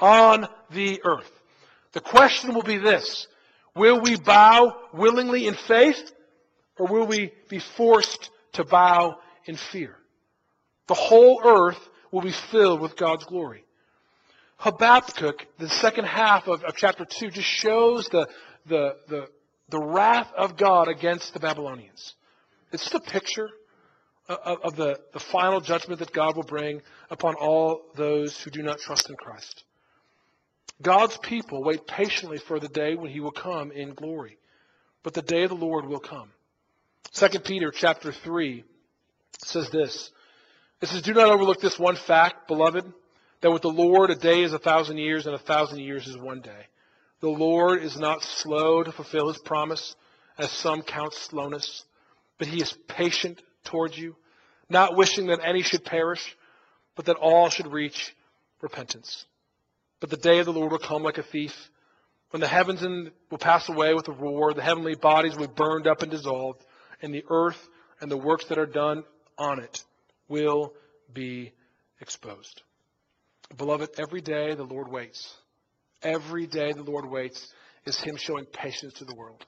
on 0.01 0.49
the 0.73 1.01
earth. 1.05 1.31
The 1.93 2.01
question 2.01 2.55
will 2.55 2.65
be 2.65 2.79
this 2.79 3.29
Will 3.77 4.01
we 4.01 4.17
bow 4.17 4.75
willingly 4.93 5.47
in 5.47 5.55
faith, 5.55 6.11
or 6.81 6.89
will 6.89 7.07
we 7.07 7.33
be 7.49 7.61
forced 7.61 8.31
to 8.55 8.65
bow 8.65 9.21
in 9.45 9.55
fear? 9.55 9.95
The 10.89 10.95
whole 10.95 11.41
earth 11.45 11.89
will 12.11 12.23
be 12.23 12.33
filled 12.33 12.81
with 12.81 12.97
God's 12.97 13.27
glory. 13.27 13.66
Habakkuk, 14.59 15.47
the 15.59 15.69
second 15.69 16.05
half 16.07 16.49
of, 16.49 16.65
of 16.65 16.77
chapter 16.77 17.05
2, 17.05 17.31
just 17.31 17.47
shows 17.47 18.09
the, 18.09 18.29
the, 18.67 18.97
the, 19.09 19.29
the 19.69 19.79
wrath 19.79 20.33
of 20.37 20.57
God 20.57 20.89
against 20.89 21.35
the 21.35 21.41
Babylonians. 21.41 22.15
It's 22.73 22.83
just 22.83 22.95
a 22.95 23.01
picture 23.01 23.49
of, 24.29 24.59
of 24.63 24.77
the, 24.77 24.99
the 25.13 25.21
final 25.21 25.61
judgment 25.61 26.01
that 26.01 26.13
God 26.13 26.37
will 26.37 26.45
bring 26.45 26.83
upon 27.11 27.35
all 27.35 27.83
those 27.97 28.41
who 28.41 28.51
do 28.51 28.63
not 28.63 28.79
trust 28.79 29.11
in 29.11 29.17
Christ. 29.17 29.65
God's 30.83 31.17
people 31.19 31.63
wait 31.63 31.87
patiently 31.87 32.39
for 32.39 32.61
the 32.61 32.69
day 32.69 32.97
when 32.97 33.11
he 33.11 33.21
will 33.21 33.31
come 33.31 33.73
in 33.73 33.95
glory. 33.95 34.39
But 35.03 35.15
the 35.15 35.23
day 35.23 35.45
of 35.45 35.51
the 35.51 35.57
Lord 35.57 35.87
will 35.87 36.01
come. 36.01 36.31
2 37.13 37.41
Peter 37.41 37.71
chapter 37.71 38.13
3 38.13 38.65
says 39.39 39.71
this. 39.71 40.11
It 40.83 40.89
says, 40.89 41.03
Do 41.03 41.15
not 41.15 41.31
overlook 41.31 41.61
this 41.61 41.79
one 41.79 41.97
fact, 41.97 42.49
beloved, 42.49 42.85
that 43.47 43.53
with 43.53 43.63
the 43.63 43.71
Lord 43.71 44.11
a 44.11 44.17
day 44.17 44.43
is 44.43 44.53
a 44.53 44.59
thousand 44.59 44.99
years 44.99 45.25
and 45.27 45.35
a 45.37 45.39
thousand 45.39 45.79
years 45.79 46.09
is 46.09 46.19
one 46.19 46.41
day. 46.41 46.67
The 47.21 47.29
Lord 47.29 47.81
is 47.81 47.97
not 47.97 48.25
slow 48.25 48.83
to 48.83 48.91
fulfill 48.91 49.29
his 49.29 49.39
promise, 49.39 49.95
as 50.37 50.51
some 50.51 50.83
count 50.83 51.15
slowness, 51.15 51.85
but 52.39 52.49
he 52.49 52.61
is 52.61 52.77
patient 52.89 53.41
towards 53.63 53.97
you, 53.97 54.17
not 54.69 54.97
wishing 54.97 55.29
that 55.29 55.39
any 55.45 55.63
should 55.63 55.85
perish, 55.85 56.37
but 56.97 57.05
that 57.05 57.19
all 57.19 57.49
should 57.49 57.69
reach 57.69 58.17
repentance. 58.63 59.27
But 60.01 60.11
the 60.11 60.17
day 60.17 60.41
of 60.41 60.47
the 60.47 60.53
Lord 60.53 60.73
will 60.73 60.81
come 60.81 61.05
like 61.05 61.19
a 61.19 61.23
thief, 61.23 61.55
when 62.31 62.41
the 62.41 62.49
heavens 62.49 62.83
will 63.31 63.39
pass 63.39 63.69
away 63.69 63.95
with 63.95 64.09
a 64.09 64.13
roar, 64.13 64.55
the 64.55 64.63
heavenly 64.63 64.97
bodies 64.97 65.37
will 65.37 65.47
be 65.47 65.55
burned 65.55 65.87
up 65.87 66.03
and 66.03 66.11
dissolved, 66.11 66.65
and 67.01 67.15
the 67.15 67.25
earth 67.31 67.69
and 68.01 68.11
the 68.11 68.17
works 68.17 68.47
that 68.47 68.59
are 68.59 68.67
done 68.67 69.05
on 69.39 69.61
it 69.61 69.85
will 70.27 70.73
be 71.13 71.53
exposed. 72.01 72.63
Beloved, 73.55 73.91
every 73.99 74.21
day 74.21 74.55
the 74.55 74.65
Lord 74.65 74.89
waits. 74.89 75.35
Every 76.03 76.47
day 76.47 76.73
the 76.73 76.83
Lord 76.83 77.09
waits 77.09 77.47
is 77.85 77.99
Him 78.01 78.17
showing 78.17 78.45
patience 78.47 78.95
to 78.95 79.05
the 79.05 79.15
world. 79.15 79.45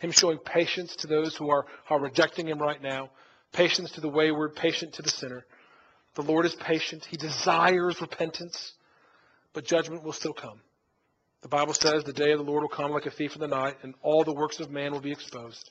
Him 0.00 0.10
showing 0.10 0.38
patience 0.38 0.96
to 0.96 1.06
those 1.06 1.36
who 1.36 1.50
are, 1.50 1.66
are 1.88 2.00
rejecting 2.00 2.48
Him 2.48 2.58
right 2.58 2.80
now, 2.82 3.10
patience 3.52 3.92
to 3.92 4.00
the 4.00 4.08
wayward, 4.08 4.54
patient 4.54 4.94
to 4.94 5.02
the 5.02 5.10
sinner. 5.10 5.44
The 6.14 6.22
Lord 6.22 6.46
is 6.46 6.54
patient. 6.54 7.04
He 7.04 7.16
desires 7.16 8.00
repentance, 8.00 8.72
but 9.52 9.64
judgment 9.64 10.02
will 10.02 10.12
still 10.12 10.32
come. 10.32 10.60
The 11.42 11.48
Bible 11.48 11.74
says 11.74 12.02
the 12.02 12.12
day 12.12 12.32
of 12.32 12.38
the 12.38 12.44
Lord 12.44 12.62
will 12.62 12.68
come 12.68 12.90
like 12.90 13.06
a 13.06 13.10
thief 13.10 13.34
in 13.34 13.40
the 13.40 13.46
night, 13.46 13.76
and 13.82 13.94
all 14.02 14.24
the 14.24 14.34
works 14.34 14.58
of 14.58 14.70
man 14.70 14.92
will 14.92 15.00
be 15.00 15.12
exposed. 15.12 15.70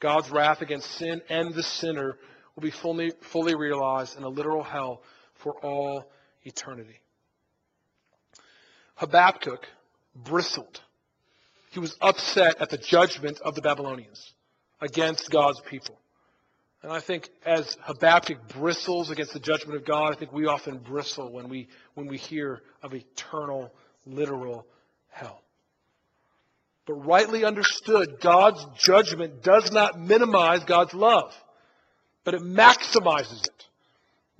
God's 0.00 0.30
wrath 0.30 0.62
against 0.62 0.90
sin 0.92 1.20
and 1.28 1.54
the 1.54 1.62
sinner 1.62 2.16
will 2.56 2.62
be 2.62 2.70
fully, 2.70 3.12
fully 3.20 3.54
realized 3.54 4.16
in 4.16 4.24
a 4.24 4.28
literal 4.28 4.62
hell 4.62 5.02
for 5.34 5.54
all 5.62 6.10
eternity. 6.44 7.01
Habakkuk 8.94 9.66
bristled. 10.14 10.80
He 11.70 11.80
was 11.80 11.96
upset 12.00 12.60
at 12.60 12.70
the 12.70 12.76
judgment 12.76 13.40
of 13.40 13.54
the 13.54 13.62
Babylonians 13.62 14.32
against 14.80 15.30
God's 15.30 15.60
people. 15.60 15.98
And 16.82 16.92
I 16.92 17.00
think 17.00 17.30
as 17.46 17.76
Habakkuk 17.82 18.48
bristles 18.48 19.10
against 19.10 19.32
the 19.32 19.40
judgment 19.40 19.76
of 19.76 19.86
God, 19.86 20.12
I 20.12 20.16
think 20.16 20.32
we 20.32 20.46
often 20.46 20.78
bristle 20.78 21.30
when 21.30 21.48
we, 21.48 21.68
when 21.94 22.08
we 22.08 22.18
hear 22.18 22.60
of 22.82 22.92
eternal, 22.92 23.72
literal 24.04 24.66
hell. 25.08 25.42
But 26.86 26.94
rightly 26.94 27.44
understood, 27.44 28.20
God's 28.20 28.64
judgment 28.76 29.44
does 29.44 29.70
not 29.70 29.98
minimize 30.00 30.64
God's 30.64 30.92
love, 30.92 31.32
but 32.24 32.34
it 32.34 32.42
maximizes 32.42 33.46
it. 33.46 33.66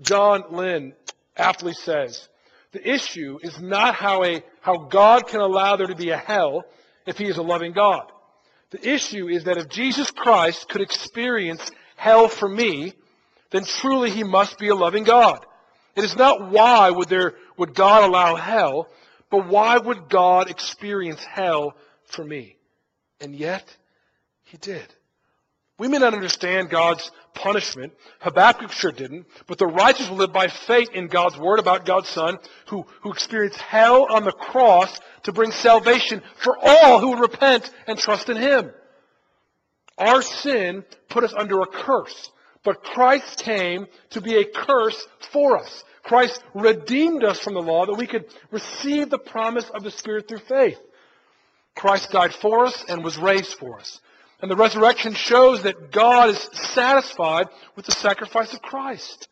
John 0.01 0.45
Lynn 0.51 0.95
aptly 1.37 1.73
says, 1.73 2.29
the 2.73 2.91
issue 2.91 3.39
is 3.43 3.61
not 3.61 3.95
how, 3.95 4.25
a, 4.25 4.43
how 4.61 4.79
God 4.79 5.29
can 5.29 5.41
allow 5.41 5.77
there 5.77 5.87
to 5.87 5.95
be 5.95 6.11
a 6.11 6.17
hell 6.17 6.65
if 7.07 7.19
he 7.19 7.27
is 7.27 7.37
a 7.37 7.43
loving 7.43 7.73
God. 7.73 8.11
The 8.71 8.89
issue 8.89 9.29
is 9.29 9.45
that 9.45 9.59
if 9.59 9.69
Jesus 9.69 10.11
Christ 10.11 10.69
could 10.69 10.81
experience 10.81 11.71
hell 11.97 12.29
for 12.29 12.49
me, 12.49 12.95
then 13.51 13.65
truly 13.65 14.11
he 14.11 14.25
must 14.25 14.59
be 14.59 14.69
a 14.69 14.75
loving 14.75 15.05
God. 15.05 15.45
It 15.95 16.05
is 16.05 16.17
not 16.17 16.51
why 16.51 16.91
would 16.91 17.09
there 17.09 17.35
would 17.59 17.75
God 17.75 18.05
allow 18.05 18.35
hell, 18.35 18.89
but 19.31 19.47
why 19.47 19.77
would 19.77 20.09
God 20.09 20.51
experience 20.51 21.23
hell 21.23 21.77
for 22.07 22.25
me? 22.25 22.57
And 23.21 23.35
yet 23.37 23.77
he 24.45 24.57
did. 24.57 24.87
We 25.79 25.89
may 25.89 25.99
not 25.99 26.15
understand 26.15 26.71
God's 26.71 27.11
punishment. 27.35 27.93
Habakkuk 28.21 28.73
sure 28.73 28.93
didn't. 28.93 29.27
But 29.47 29.59
the 29.59 29.67
righteous 29.67 30.09
will 30.09 30.19
live 30.19 30.33
by 30.33 30.49
faith 30.49 30.91
in 30.93 31.09
God's 31.09 31.39
word 31.39 31.59
about 31.59 31.87
God's 31.87 32.09
Son, 32.09 32.39
who, 32.69 32.87
who 33.01 33.11
experienced 33.11 33.61
hell 33.61 34.07
on 34.11 34.25
the 34.25 34.33
cross 34.33 35.01
to 35.25 35.33
bring 35.33 35.51
salvation 35.51 36.23
for 36.37 36.57
all 36.61 37.01
who 37.01 37.11
would 37.11 37.21
repent 37.21 37.71
and 37.87 37.99
trust 37.99 38.29
in 38.29 38.37
Him. 38.37 38.71
Our 39.99 40.23
sin 40.23 40.85
put 41.09 41.25
us 41.25 41.35
under 41.37 41.61
a 41.61 41.67
curse, 41.67 42.31
but 42.65 42.83
Christ 42.83 43.43
came 43.43 43.87
to 44.11 44.21
be 44.21 44.37
a 44.37 44.45
curse 44.45 45.07
for 45.33 45.59
us. 45.59 45.85
Christ 46.03 46.43
redeemed 46.55 47.25
us 47.25 47.39
from 47.39 47.55
the 47.55 47.63
law 47.63 47.87
that 47.87 47.95
we 47.95 48.07
could 48.07 48.27
receive 48.51 49.11
the 49.11 49.19
promise 49.19 49.69
of 49.71 49.85
the 49.85 49.91
Spirit 49.91 50.29
through 50.29 50.39
faith. 50.39 50.79
Christ 51.75 52.11
died 52.11 52.35
for 52.35 52.67
us 52.67 52.85
and 52.89 53.05
was 53.05 53.17
raised 53.19 53.55
for 53.55 53.79
us. 53.79 54.01
And 54.43 54.51
the 54.51 54.57
resurrection 54.57 55.15
shows 55.15 55.63
that 55.63 55.93
God 55.93 56.31
is 56.31 56.51
satisfied 56.53 57.47
with 57.77 57.87
the 57.87 57.93
sacrifice 57.93 58.53
of 58.53 58.61
Christ. 58.61 59.29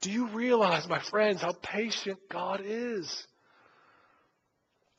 Do 0.00 0.12
you 0.12 0.28
realize, 0.28 0.88
my 0.88 1.00
friends, 1.00 1.42
how 1.42 1.52
patient 1.60 2.20
God 2.30 2.62
is? 2.64 3.26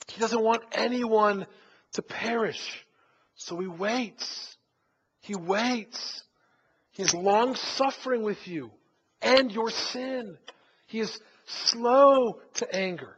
He 0.10 0.20
doesn't 0.20 0.44
want 0.44 0.64
anyone 0.74 1.48
to 1.94 2.02
perish. 2.02 2.86
So 3.36 3.58
he 3.60 3.68
waits. 3.68 4.58
He 5.22 5.36
waits. 5.36 6.24
He 6.92 7.04
is 7.04 7.14
long 7.14 7.56
suffering 7.56 8.24
with 8.24 8.46
you 8.46 8.72
and 9.22 9.52
your 9.54 9.70
sin. 9.70 10.38
He 10.86 11.00
is 11.00 11.18
slow 11.46 12.42
to 12.56 12.76
anger. 12.76 13.18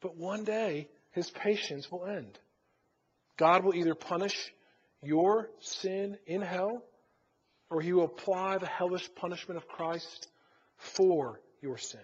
But 0.00 0.16
one 0.16 0.44
day, 0.44 0.88
his 1.12 1.30
patience 1.30 1.92
will 1.92 2.06
end. 2.06 2.38
God 3.36 3.64
will 3.64 3.74
either 3.74 3.94
punish 3.94 4.50
your 5.02 5.50
sin 5.60 6.18
in 6.26 6.42
hell, 6.42 6.82
or 7.70 7.80
he 7.80 7.92
will 7.92 8.04
apply 8.04 8.58
the 8.58 8.66
hellish 8.66 9.08
punishment 9.14 9.56
of 9.56 9.68
Christ 9.68 10.28
for 10.76 11.40
your 11.60 11.78
sin. 11.78 12.00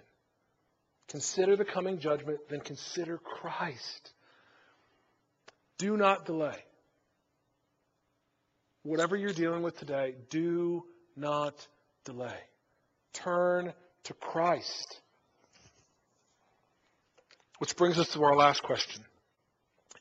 Consider 1.08 1.56
the 1.56 1.64
coming 1.64 1.98
judgment, 1.98 2.40
then 2.48 2.60
consider 2.60 3.18
Christ. 3.18 4.12
Do 5.78 5.96
not 5.96 6.26
delay. 6.26 6.56
Whatever 8.82 9.16
you're 9.16 9.32
dealing 9.32 9.62
with 9.62 9.78
today, 9.78 10.14
do 10.30 10.84
not 11.16 11.66
delay. 12.04 12.38
Turn 13.12 13.72
to 14.04 14.14
Christ. 14.14 15.00
Which 17.58 17.76
brings 17.76 17.98
us 17.98 18.08
to 18.12 18.22
our 18.24 18.36
last 18.36 18.62
question 18.62 19.02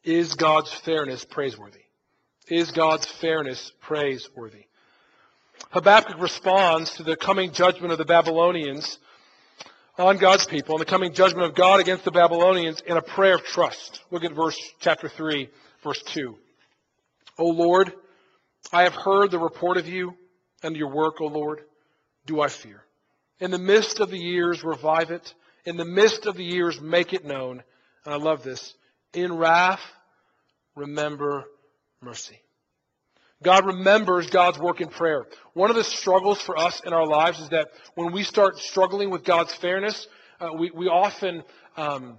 Is 0.03 0.36
God's 0.36 0.73
fairness 0.73 1.23
praiseworthy? 1.23 1.84
Is 2.47 2.71
God's 2.71 3.06
fairness 3.06 3.71
praiseworthy? 3.82 4.65
Habakkuk 5.69 6.19
responds 6.19 6.95
to 6.95 7.03
the 7.03 7.15
coming 7.15 7.51
judgment 7.51 7.91
of 7.91 7.97
the 7.97 8.06
Babylonians 8.06 8.99
on 9.97 10.17
God's 10.17 10.45
people 10.45 10.75
and 10.75 10.82
the 10.82 10.89
coming 10.89 11.13
judgment 11.13 11.47
of 11.47 11.56
God 11.56 11.79
against 11.79 12.03
the 12.03 12.12
Babylonians 12.12 12.82
in 12.86 12.97
a 12.97 13.01
prayer 13.01 13.36
of 13.36 13.43
trust. 13.43 14.01
Look 14.12 14.23
at 14.23 14.34
verse 14.34 14.58
chapter 14.79 15.08
3, 15.08 15.49
verse 15.84 16.01
2. 16.08 16.36
O 17.39 17.45
Lord, 17.45 17.93
I 18.71 18.84
have 18.84 18.93
heard 18.93 19.32
the 19.32 19.39
report 19.39 19.77
of 19.77 19.88
you 19.88 20.15
and 20.63 20.75
your 20.75 20.89
work, 20.89 21.21
O 21.21 21.27
Lord. 21.27 21.62
Do 22.25 22.41
I 22.41 22.47
fear? 22.47 22.84
In 23.39 23.51
the 23.51 23.60
midst 23.60 23.99
of 23.99 24.10
the 24.10 24.19
years, 24.19 24.63
revive 24.63 25.12
it. 25.12 25.34
In 25.65 25.77
the 25.77 25.86
midst 25.86 26.25
of 26.25 26.36
the 26.36 26.43
years, 26.43 26.79
make 26.79 27.13
it 27.13 27.25
known. 27.25 27.63
And 28.06 28.13
I 28.13 28.17
love 28.17 28.43
this. 28.43 28.73
In 29.13 29.38
wrath, 29.38 29.82
remember 30.75 31.45
mercy. 32.03 32.39
God 33.43 33.65
remembers 33.65 34.29
God's 34.29 34.57
work 34.57 34.81
in 34.81 34.87
prayer. 34.87 35.25
One 35.53 35.69
of 35.69 35.75
the 35.75 35.83
struggles 35.83 36.41
for 36.41 36.57
us 36.57 36.81
in 36.85 36.93
our 36.93 37.05
lives 37.05 37.39
is 37.39 37.49
that 37.49 37.69
when 37.95 38.13
we 38.13 38.23
start 38.23 38.57
struggling 38.57 39.09
with 39.09 39.23
God's 39.23 39.53
fairness, 39.53 40.07
uh, 40.39 40.49
we, 40.57 40.71
we 40.71 40.87
often 40.87 41.43
um, 41.75 42.17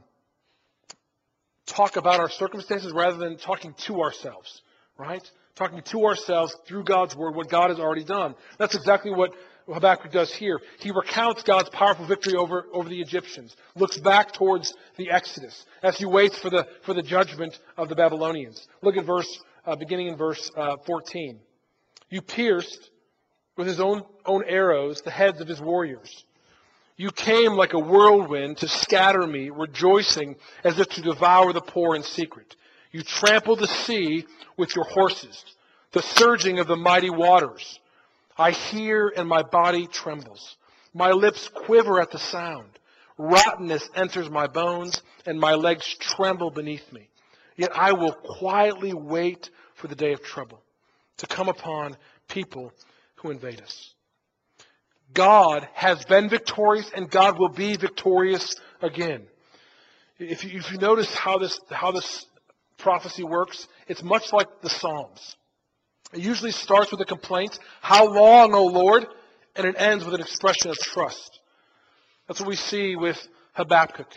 talk 1.67 1.97
about 1.97 2.21
our 2.21 2.29
circumstances 2.29 2.93
rather 2.93 3.17
than 3.17 3.39
talking 3.39 3.75
to 3.87 4.03
ourselves, 4.03 4.63
right? 4.99 5.23
Talking 5.57 5.83
to 5.83 6.05
ourselves 6.05 6.55
through 6.67 6.85
God's 6.85 7.17
word, 7.17 7.35
what 7.35 7.49
God 7.49 7.71
has 7.71 7.81
already 7.81 8.05
done. 8.05 8.35
That's 8.59 8.75
exactly 8.75 9.11
what 9.11 9.33
Habakkuk 9.67 10.13
does 10.13 10.33
here. 10.35 10.61
He 10.81 10.91
recounts 10.91 11.43
God's 11.43 11.71
powerful 11.71 12.07
victory 12.07 12.35
over, 12.35 12.67
over 12.73 12.89
the 12.89 13.01
Egyptians, 13.01 13.57
looks 13.75 13.99
back 13.99 14.33
towards 14.33 14.75
the 14.97 15.11
Exodus 15.11 15.65
as 15.83 15.97
he 15.97 16.05
waits 16.05 16.39
for 16.39 16.51
the, 16.51 16.67
for 16.85 16.93
the 16.93 17.03
judgment 17.03 17.59
of 17.79 17.89
the 17.89 17.95
Babylonians. 17.95 18.69
Look 18.83 18.97
at 18.97 19.07
verse 19.07 19.41
uh, 19.67 19.77
beginning 19.77 20.09
in 20.09 20.17
verse 20.17 20.51
uh, 20.57 20.77
14. 20.87 21.39
You 22.11 22.23
pierced 22.23 22.91
with 23.57 23.67
his 23.67 23.81
own, 23.81 24.03
own 24.27 24.45
arrows 24.47 25.03
the 25.03 25.11
heads 25.11 25.41
of 25.41 25.49
his 25.49 25.61
warriors. 25.61 26.25
You 26.97 27.11
came 27.11 27.55
like 27.55 27.73
a 27.73 27.79
whirlwind 27.79 28.59
to 28.59 28.69
scatter 28.69 29.27
me, 29.27 29.51
rejoicing 29.51 30.37
as 30.63 30.79
if 30.79 30.89
to 30.91 31.03
devour 31.03 31.53
the 31.53 31.61
poor 31.61 31.97
in 31.97 32.03
secret. 32.03 32.55
You 32.93 33.03
trampled 33.03 33.59
the 33.59 33.67
sea 33.67 34.25
with 34.57 34.77
your 34.77 34.85
horses, 34.85 35.45
the 35.93 36.03
surging 36.03 36.61
of 36.61 36.69
the 36.69 36.77
mighty 36.77 37.11
waters. 37.11 37.81
I 38.39 38.53
hear 38.53 39.13
and 39.17 39.29
my 39.29 39.43
body 39.43 39.89
trembles. 39.89 40.57
My 40.93 41.11
lips 41.11 41.49
quiver 41.49 42.01
at 42.01 42.13
the 42.13 42.19
sound. 42.19 42.69
Rottenness 43.19 43.89
enters 43.97 44.31
my 44.31 44.47
bones 44.47 45.03
and 45.27 45.39
my 45.41 45.55
legs 45.55 45.93
tremble 45.99 46.51
beneath 46.51 46.93
me. 46.93 47.09
Yet 47.57 47.71
I 47.75 47.93
will 47.93 48.13
quietly 48.13 48.93
wait 48.93 49.51
for 49.75 49.89
the 49.89 49.95
day 49.95 50.13
of 50.13 50.23
trouble 50.23 50.63
to 51.19 51.27
come 51.27 51.49
upon 51.49 51.97
people 52.29 52.73
who 53.17 53.31
invade 53.31 53.61
us. 53.61 53.95
God 55.13 55.69
has 55.75 56.05
been 56.05 56.29
victorious 56.29 56.91
and 56.95 57.11
God 57.11 57.39
will 57.39 57.49
be 57.49 57.77
victorious 57.77 58.57
again. 58.83 59.23
If 60.19 60.45
you, 60.45 60.59
if 60.59 60.73
you 60.73 60.79
notice 60.79 61.13
how 61.15 61.39
this, 61.39 61.59
how 61.71 61.93
this 61.93 62.27
prophecy 62.79 63.23
works, 63.23 63.69
it's 63.89 64.03
much 64.03 64.33
like 64.33 64.49
the 64.61 64.69
Psalms. 64.69 65.37
It 66.13 66.21
usually 66.21 66.53
starts 66.53 66.91
with 66.91 67.01
a 67.01 67.05
complaint, 67.05 67.59
How 67.81 68.13
long, 68.13 68.55
O 68.55 68.67
Lord? 68.67 69.07
And 69.57 69.67
it 69.67 69.77
ends 69.79 70.05
with 70.05 70.15
an 70.15 70.21
expression 70.21 70.71
of 70.71 70.79
trust. 70.79 71.41
That's 72.27 72.41
what 72.41 72.49
we 72.49 72.57
see 72.57 72.97
with 72.97 73.29
Habakkuk. 73.53 74.09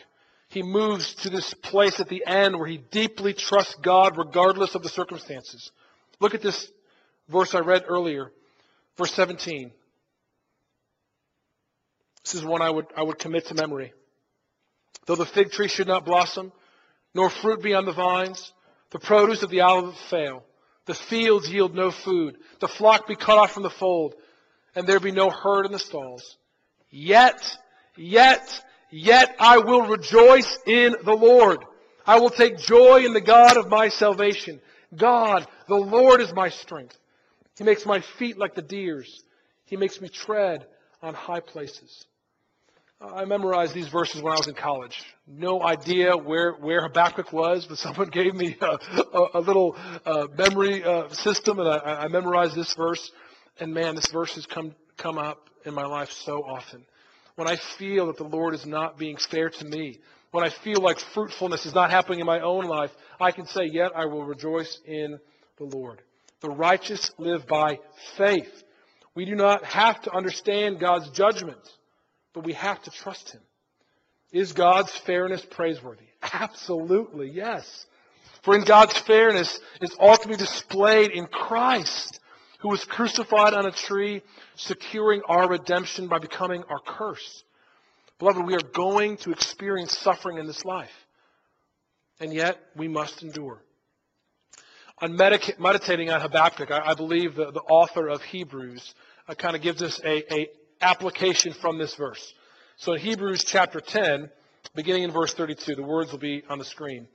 He 0.50 0.64
moves 0.64 1.14
to 1.16 1.30
this 1.30 1.54
place 1.54 2.00
at 2.00 2.08
the 2.08 2.26
end 2.26 2.58
where 2.58 2.68
he 2.68 2.78
deeply 2.78 3.34
trusts 3.34 3.76
God 3.76 4.18
regardless 4.18 4.76
of 4.76 4.84
the 4.84 4.90
circumstances. 4.90 5.72
Look 6.20 6.34
at 6.34 6.42
this 6.42 6.72
verse 7.28 7.54
I 7.54 7.60
read 7.60 7.84
earlier, 7.88 8.32
verse 8.98 9.14
17. 9.14 9.72
This 12.24 12.36
is 12.36 12.46
one 12.46 12.62
I 12.62 12.70
would, 12.70 12.88
I 12.96 13.04
would 13.04 13.20
commit 13.20 13.48
to 13.48 13.56
memory. 13.56 13.94
Though 15.06 15.16
the 15.16 15.26
fig 15.26 15.52
tree 15.52 15.68
should 15.68 15.88
not 15.88 16.06
blossom, 16.06 16.52
nor 17.14 17.30
fruit 17.30 17.62
be 17.62 17.74
on 17.74 17.86
the 17.86 17.94
vines, 17.94 18.52
the 18.92 19.00
produce 19.00 19.44
of 19.44 19.50
the 19.50 19.62
olive 19.62 19.98
fail, 20.10 20.44
the 20.86 20.94
fields 20.94 21.50
yield 21.50 21.76
no 21.76 21.92
food, 21.92 22.38
the 22.60 22.68
flock 22.68 23.08
be 23.08 23.16
cut 23.16 23.38
off 23.38 23.52
from 23.52 23.64
the 23.64 23.70
fold, 23.70 24.16
and 24.76 24.88
there 24.88 25.00
be 25.00 25.12
no 25.12 25.30
herd 25.30 25.66
in 25.66 25.72
the 25.72 25.80
stalls. 25.80 26.38
Yet, 26.90 27.58
yet, 27.98 28.64
yet 28.90 29.36
I 29.40 29.60
will 29.60 29.84
rejoice 29.84 30.58
in 30.66 30.96
the 31.04 31.14
Lord. 31.14 31.64
I 32.06 32.20
will 32.20 32.30
take 32.30 32.58
joy 32.58 33.06
in 33.06 33.14
the 33.14 33.22
God 33.22 33.58
of 33.58 33.70
my 33.70 33.90
salvation. 33.90 34.62
God, 34.96 35.46
the 35.68 35.76
Lord 35.76 36.22
is 36.22 36.34
my 36.34 36.50
strength. 36.50 36.98
He 37.58 37.64
makes 37.64 37.86
my 37.86 38.02
feet 38.18 38.38
like 38.38 38.56
the 38.56 38.62
deer's. 38.62 39.24
He 39.66 39.76
makes 39.76 40.00
me 40.00 40.08
tread 40.08 40.66
on 41.02 41.14
high 41.14 41.42
places. 41.42 42.06
I 43.00 43.26
memorized 43.26 43.76
these 43.76 43.90
verses 43.90 44.24
when 44.24 44.34
I 44.34 44.38
was 44.38 44.48
in 44.48 44.56
college. 44.56 45.04
No 45.28 45.62
idea 45.62 46.18
where, 46.18 46.54
where 46.54 46.82
Habakkuk 46.82 47.32
was, 47.32 47.66
but 47.68 47.78
someone 47.78 48.10
gave 48.10 48.34
me 48.34 48.58
a, 48.60 48.66
a, 48.66 49.28
a 49.36 49.40
little 49.40 49.76
uh, 50.06 50.28
memory 50.36 50.84
uh, 50.84 51.10
system, 51.10 51.60
and 51.60 51.68
I, 51.68 52.04
I 52.04 52.08
memorized 52.08 52.56
this 52.56 52.74
verse. 52.74 53.12
And 53.60 53.74
man, 53.74 53.96
this 53.96 54.08
verse 54.08 54.34
has 54.36 54.46
come, 54.46 54.74
come 54.98 55.18
up 55.18 55.50
in 55.66 55.74
my 55.74 55.86
life 55.86 56.10
so 56.12 56.44
often. 56.44 56.86
When 57.38 57.48
I 57.48 57.56
feel 57.56 58.08
that 58.08 58.18
the 58.18 58.24
Lord 58.24 58.56
is 58.56 58.66
not 58.66 58.98
being 58.98 59.16
fair 59.16 59.52
to 59.52 59.66
me, 59.66 60.00
when 60.32 60.44
I 60.44 60.50
feel 60.50 60.82
like 60.82 60.98
fruitfulness 60.98 61.68
is 61.68 61.76
not 61.76 61.92
happening 61.92 62.20
in 62.20 62.26
my 62.26 62.40
own 62.40 62.66
life, 62.66 62.90
I 63.22 63.30
can 63.32 63.46
say, 63.46 63.66
Yet 63.66 63.92
I 63.96 64.08
will 64.08 64.24
rejoice 64.24 64.80
in 64.86 65.20
the 65.60 65.66
Lord. 65.66 66.02
The 66.42 66.50
righteous 66.50 67.12
live 67.20 67.46
by 67.46 67.78
faith. 68.18 68.64
We 69.14 69.26
do 69.26 69.36
not 69.36 69.64
have 69.66 70.02
to 70.02 70.16
understand 70.16 70.80
God's 70.80 71.12
judgment, 71.12 71.60
but 72.34 72.44
we 72.44 72.54
have 72.54 72.82
to 72.82 72.90
trust 72.90 73.30
Him. 73.30 73.42
Is 74.32 74.54
God's 74.54 74.92
fairness 74.92 75.46
praiseworthy? 75.46 76.08
Absolutely, 76.34 77.30
yes. 77.30 77.86
For 78.42 78.56
in 78.56 78.64
God's 78.64 78.98
fairness 78.98 79.60
is 79.80 79.96
ultimately 80.00 80.44
displayed 80.44 81.12
in 81.12 81.28
Christ, 81.28 82.20
who 82.60 82.70
was 82.70 82.84
crucified 82.86 83.54
on 83.54 83.66
a 83.66 83.72
tree, 83.72 84.22
securing 84.56 85.22
our 85.28 85.48
redemption 85.48 86.08
by 86.08 86.20
becoming 86.20 86.64
our 86.70 86.80
curse. 86.80 87.44
Beloved, 88.20 88.46
we 88.46 88.56
are 88.56 88.72
going 88.74 89.18
to 89.18 89.32
experience 89.32 89.98
suffering 89.98 90.38
in 90.38 90.48
this 90.48 90.66
life, 90.66 91.06
and 92.20 92.34
yet 92.34 92.58
we 92.76 92.88
must 92.88 93.22
endure 93.22 93.62
on 95.00 95.16
medica- 95.16 95.54
meditating 95.60 96.10
on 96.10 96.22
Habakkuk, 96.22 96.72
I, 96.72 96.92
I 96.92 96.94
believe 96.94 97.36
the, 97.36 97.52
the, 97.52 97.62
author 97.62 98.08
of 98.08 98.22
Hebrews 98.24 98.94
uh, 99.28 99.36
kind 99.36 99.56
of 99.56 99.62
gives 99.62 99.82
us 99.82 100.00
a, 100.04 100.34
a 100.34 100.48
application 100.82 101.54
from 101.54 101.78
this 101.78 101.96
verse. 101.96 102.34
So 102.78 102.94
in 102.94 103.00
Hebrews 103.00 103.44
chapter 103.44 103.80
10, 103.80 104.30
beginning 104.76 105.04
in 105.04 105.12
verse 105.12 105.34
32, 105.34 105.76
the 105.76 105.84
words 105.84 106.12
will 106.12 106.20
be 106.20 106.44
on 106.50 106.60
the 106.60 106.66
screen. 106.66 107.08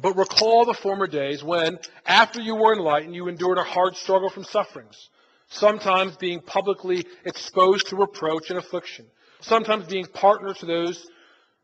But 0.00 0.16
recall 0.16 0.64
the 0.64 0.74
former 0.74 1.06
days 1.06 1.44
when, 1.44 1.78
after 2.06 2.40
you 2.40 2.54
were 2.54 2.74
enlightened, 2.74 3.14
you 3.14 3.28
endured 3.28 3.58
a 3.58 3.64
hard 3.64 3.96
struggle 3.96 4.30
from 4.30 4.44
sufferings, 4.44 5.10
sometimes 5.48 6.16
being 6.16 6.40
publicly 6.40 7.06
exposed 7.24 7.88
to 7.88 7.96
reproach 7.96 8.50
and 8.50 8.58
affliction, 8.58 9.06
sometimes 9.40 9.86
being 9.86 10.06
partner 10.06 10.54
to 10.54 10.66
those 10.66 11.06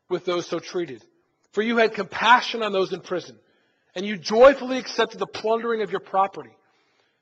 with 0.09 0.25
those 0.25 0.47
so 0.47 0.59
treated. 0.59 1.03
For 1.51 1.61
you 1.61 1.77
had 1.77 1.93
compassion 1.93 2.61
on 2.63 2.71
those 2.71 2.93
in 2.93 3.01
prison 3.01 3.37
and 3.95 4.05
you 4.05 4.17
joyfully 4.17 4.77
accepted 4.77 5.19
the 5.19 5.27
plundering 5.27 5.81
of 5.81 5.91
your 5.91 5.99
property, 5.99 6.55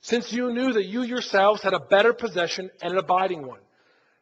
since 0.01 0.31
you 0.31 0.51
knew 0.51 0.73
that 0.73 0.85
you 0.85 1.03
yourselves 1.03 1.61
had 1.61 1.73
a 1.73 1.79
better 1.79 2.13
possession 2.13 2.69
and 2.81 2.91
an 2.91 2.99
abiding 2.99 3.47
one. 3.47 3.61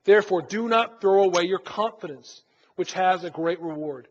Therefore, 0.04 0.44
do 0.44 0.70
not 0.70 1.02
throw 1.02 1.24
away 1.24 1.44
your 1.44 1.60
confidence, 1.60 2.44
which 2.76 2.94
has 2.94 3.24
a 3.24 3.32
great 3.32 3.60
reward. 3.60 4.08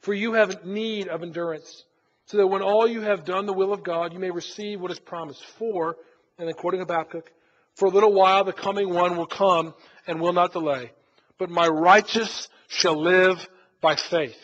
For 0.00 0.12
you 0.12 0.34
have 0.34 0.64
need 0.64 1.08
of 1.08 1.22
endurance, 1.22 1.84
so 2.28 2.36
that 2.36 2.46
when 2.46 2.60
all 2.60 2.86
you 2.86 3.00
have 3.00 3.24
done 3.24 3.46
the 3.46 3.54
will 3.54 3.72
of 3.72 3.82
God, 3.82 4.12
you 4.12 4.18
may 4.18 4.30
receive 4.30 4.80
what 4.80 4.90
is 4.90 4.98
promised. 4.98 5.42
For, 5.58 5.96
and 6.38 6.50
according 6.50 6.80
to 6.80 6.84
Habakkuk, 6.84 7.32
for 7.74 7.86
a 7.86 7.90
little 7.90 8.12
while 8.12 8.44
the 8.44 8.52
coming 8.52 8.92
one 8.92 9.16
will 9.16 9.26
come 9.26 9.74
and 10.06 10.20
will 10.20 10.34
not 10.34 10.52
delay. 10.52 10.92
But 11.38 11.48
my 11.48 11.66
righteous 11.66 12.48
shall 12.68 13.00
live 13.00 13.48
by 13.80 13.96
faith. 13.96 14.36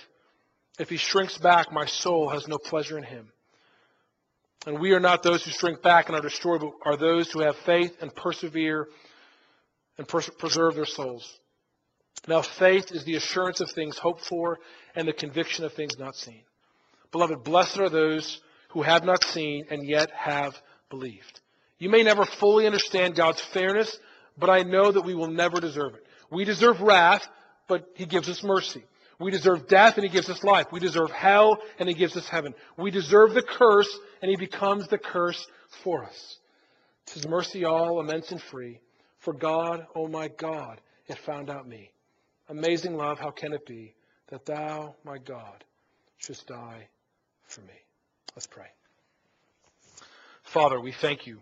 If 0.78 0.88
he 0.88 0.96
shrinks 0.96 1.36
back, 1.36 1.72
my 1.72 1.84
soul 1.84 2.30
has 2.30 2.48
no 2.48 2.56
pleasure 2.56 2.96
in 2.96 3.04
him. 3.04 3.28
And 4.66 4.80
we 4.80 4.92
are 4.92 5.00
not 5.00 5.22
those 5.22 5.44
who 5.44 5.50
shrink 5.50 5.82
back 5.82 6.08
and 6.08 6.16
are 6.16 6.22
destroyed, 6.22 6.62
but 6.62 6.72
are 6.86 6.96
those 6.96 7.30
who 7.30 7.40
have 7.40 7.54
faith 7.66 7.98
and 8.00 8.14
persevere 8.14 8.88
and 9.98 10.08
pers- 10.08 10.30
preserve 10.38 10.74
their 10.74 10.86
souls. 10.86 11.38
Now, 12.26 12.40
faith 12.40 12.92
is 12.92 13.04
the 13.04 13.16
assurance 13.16 13.60
of 13.60 13.70
things 13.70 13.98
hoped 13.98 14.24
for 14.24 14.58
and 14.94 15.06
the 15.06 15.12
conviction 15.12 15.66
of 15.66 15.74
things 15.74 15.98
not 15.98 16.16
seen. 16.16 16.44
Beloved, 17.14 17.44
blessed 17.44 17.78
are 17.78 17.88
those 17.88 18.40
who 18.70 18.82
have 18.82 19.04
not 19.04 19.22
seen 19.22 19.66
and 19.70 19.86
yet 19.86 20.10
have 20.10 20.52
believed. 20.90 21.40
You 21.78 21.88
may 21.88 22.02
never 22.02 22.24
fully 22.24 22.66
understand 22.66 23.14
God's 23.14 23.40
fairness, 23.40 23.96
but 24.36 24.50
I 24.50 24.64
know 24.64 24.90
that 24.90 25.04
we 25.04 25.14
will 25.14 25.30
never 25.30 25.60
deserve 25.60 25.94
it. 25.94 26.04
We 26.28 26.44
deserve 26.44 26.80
wrath, 26.80 27.24
but 27.68 27.86
He 27.94 28.04
gives 28.04 28.28
us 28.28 28.42
mercy. 28.42 28.82
We 29.20 29.30
deserve 29.30 29.68
death, 29.68 29.94
and 29.94 30.02
He 30.02 30.10
gives 30.10 30.28
us 30.28 30.42
life. 30.42 30.66
We 30.72 30.80
deserve 30.80 31.12
hell, 31.12 31.58
and 31.78 31.88
He 31.88 31.94
gives 31.94 32.16
us 32.16 32.28
heaven. 32.28 32.52
We 32.76 32.90
deserve 32.90 33.32
the 33.32 33.44
curse, 33.44 33.96
and 34.20 34.28
He 34.28 34.36
becomes 34.36 34.88
the 34.88 34.98
curse 34.98 35.46
for 35.84 36.02
us. 36.02 36.38
His 37.12 37.28
mercy 37.28 37.64
all 37.64 38.00
immense 38.00 38.32
and 38.32 38.42
free. 38.42 38.80
For 39.20 39.32
God, 39.32 39.86
oh 39.94 40.08
my 40.08 40.26
God, 40.26 40.80
it 41.06 41.18
found 41.18 41.48
out 41.48 41.68
me. 41.68 41.92
Amazing 42.48 42.96
love, 42.96 43.20
how 43.20 43.30
can 43.30 43.52
it 43.52 43.66
be 43.66 43.94
that 44.30 44.46
Thou, 44.46 44.96
my 45.04 45.18
God, 45.18 45.62
shouldst 46.18 46.48
die 46.48 46.88
for 47.54 47.62
me? 47.62 47.74
Let's 48.34 48.46
pray. 48.46 48.66
Father, 50.52 50.80
we 50.80 50.92
thank 51.00 51.26
you 51.26 51.38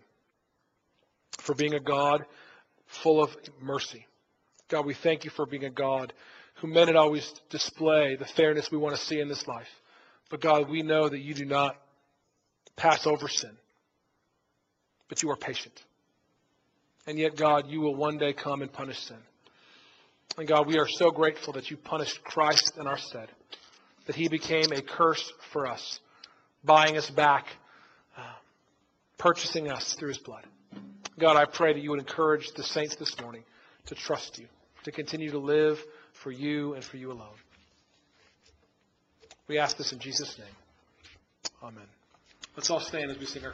for 1.41 1.55
being 1.55 1.75
a 1.75 1.81
God 1.81 2.25
full 3.03 3.23
of 3.23 3.31
mercy. 3.61 4.07
God, 4.69 4.87
we 4.87 4.95
thank 4.95 5.25
you 5.25 5.31
for 5.31 5.47
being 5.47 5.65
a 5.65 5.71
God 5.71 6.13
who 6.57 6.67
may 6.67 6.85
not 6.85 6.97
always 6.97 7.33
display 7.51 8.17
the 8.17 8.25
fairness 8.25 8.71
we 8.71 8.79
want 8.79 8.97
to 8.97 9.03
see 9.03 9.21
in 9.21 9.29
this 9.29 9.47
life. 9.47 9.69
But 10.31 10.41
God, 10.41 10.71
we 10.71 10.83
know 10.83 11.09
that 11.09 11.19
you 11.19 11.35
do 11.35 11.45
not 11.45 11.77
pass 12.77 13.07
over 13.07 13.29
sin, 13.29 13.57
but 15.09 15.23
you 15.23 15.31
are 15.31 15.37
patient. 15.37 15.83
And 17.07 17.19
yet, 17.19 17.37
God, 17.37 17.69
you 17.69 17.81
will 17.81 17.97
one 17.97 18.17
day 18.17 18.33
come 18.33 18.63
and 18.63 18.73
punish 18.73 18.99
sin. 18.99 19.19
And 20.39 20.49
God, 20.49 20.67
we 20.67 20.79
are 20.79 20.89
so 20.89 21.11
grateful 21.11 21.53
that 21.55 21.71
you 21.71 21.77
punished 21.77 22.23
Christ 22.25 22.73
in 22.79 22.87
our 22.87 22.97
stead, 22.97 23.29
that 24.07 24.17
he 24.17 24.29
became 24.29 24.73
a 24.73 24.83
curse 24.83 25.33
for 25.53 25.67
us, 25.67 26.01
buying 26.65 26.97
us 26.97 27.11
back, 27.11 27.47
uh, 28.17 28.23
purchasing 29.19 29.71
us 29.71 29.95
through 29.95 30.09
his 30.09 30.19
blood. 30.19 30.45
God, 31.19 31.37
I 31.37 31.45
pray 31.45 31.73
that 31.73 31.83
you 31.83 31.91
would 31.91 32.01
encourage 32.01 32.53
the 32.57 32.63
saints 32.63 32.97
this 32.97 33.21
morning 33.21 33.45
to 33.87 33.95
trust 33.95 34.39
you, 34.39 34.47
to 34.85 34.93
continue 34.93 35.31
to 35.31 35.39
live 35.39 35.79
for 36.23 36.31
you 36.31 36.75
and 36.75 36.85
for 36.85 36.97
you 36.97 37.13
alone. 37.13 37.29
We 39.49 39.59
ask 39.59 39.77
this 39.77 39.93
in 39.93 39.99
Jesus' 39.99 40.39
name. 40.39 40.47
Amen. 41.63 41.85
Let's 42.57 42.71
all 42.71 42.81
stand 42.81 43.11
as 43.11 43.19
we 43.19 43.27
sing 43.27 43.45
our. 43.45 43.51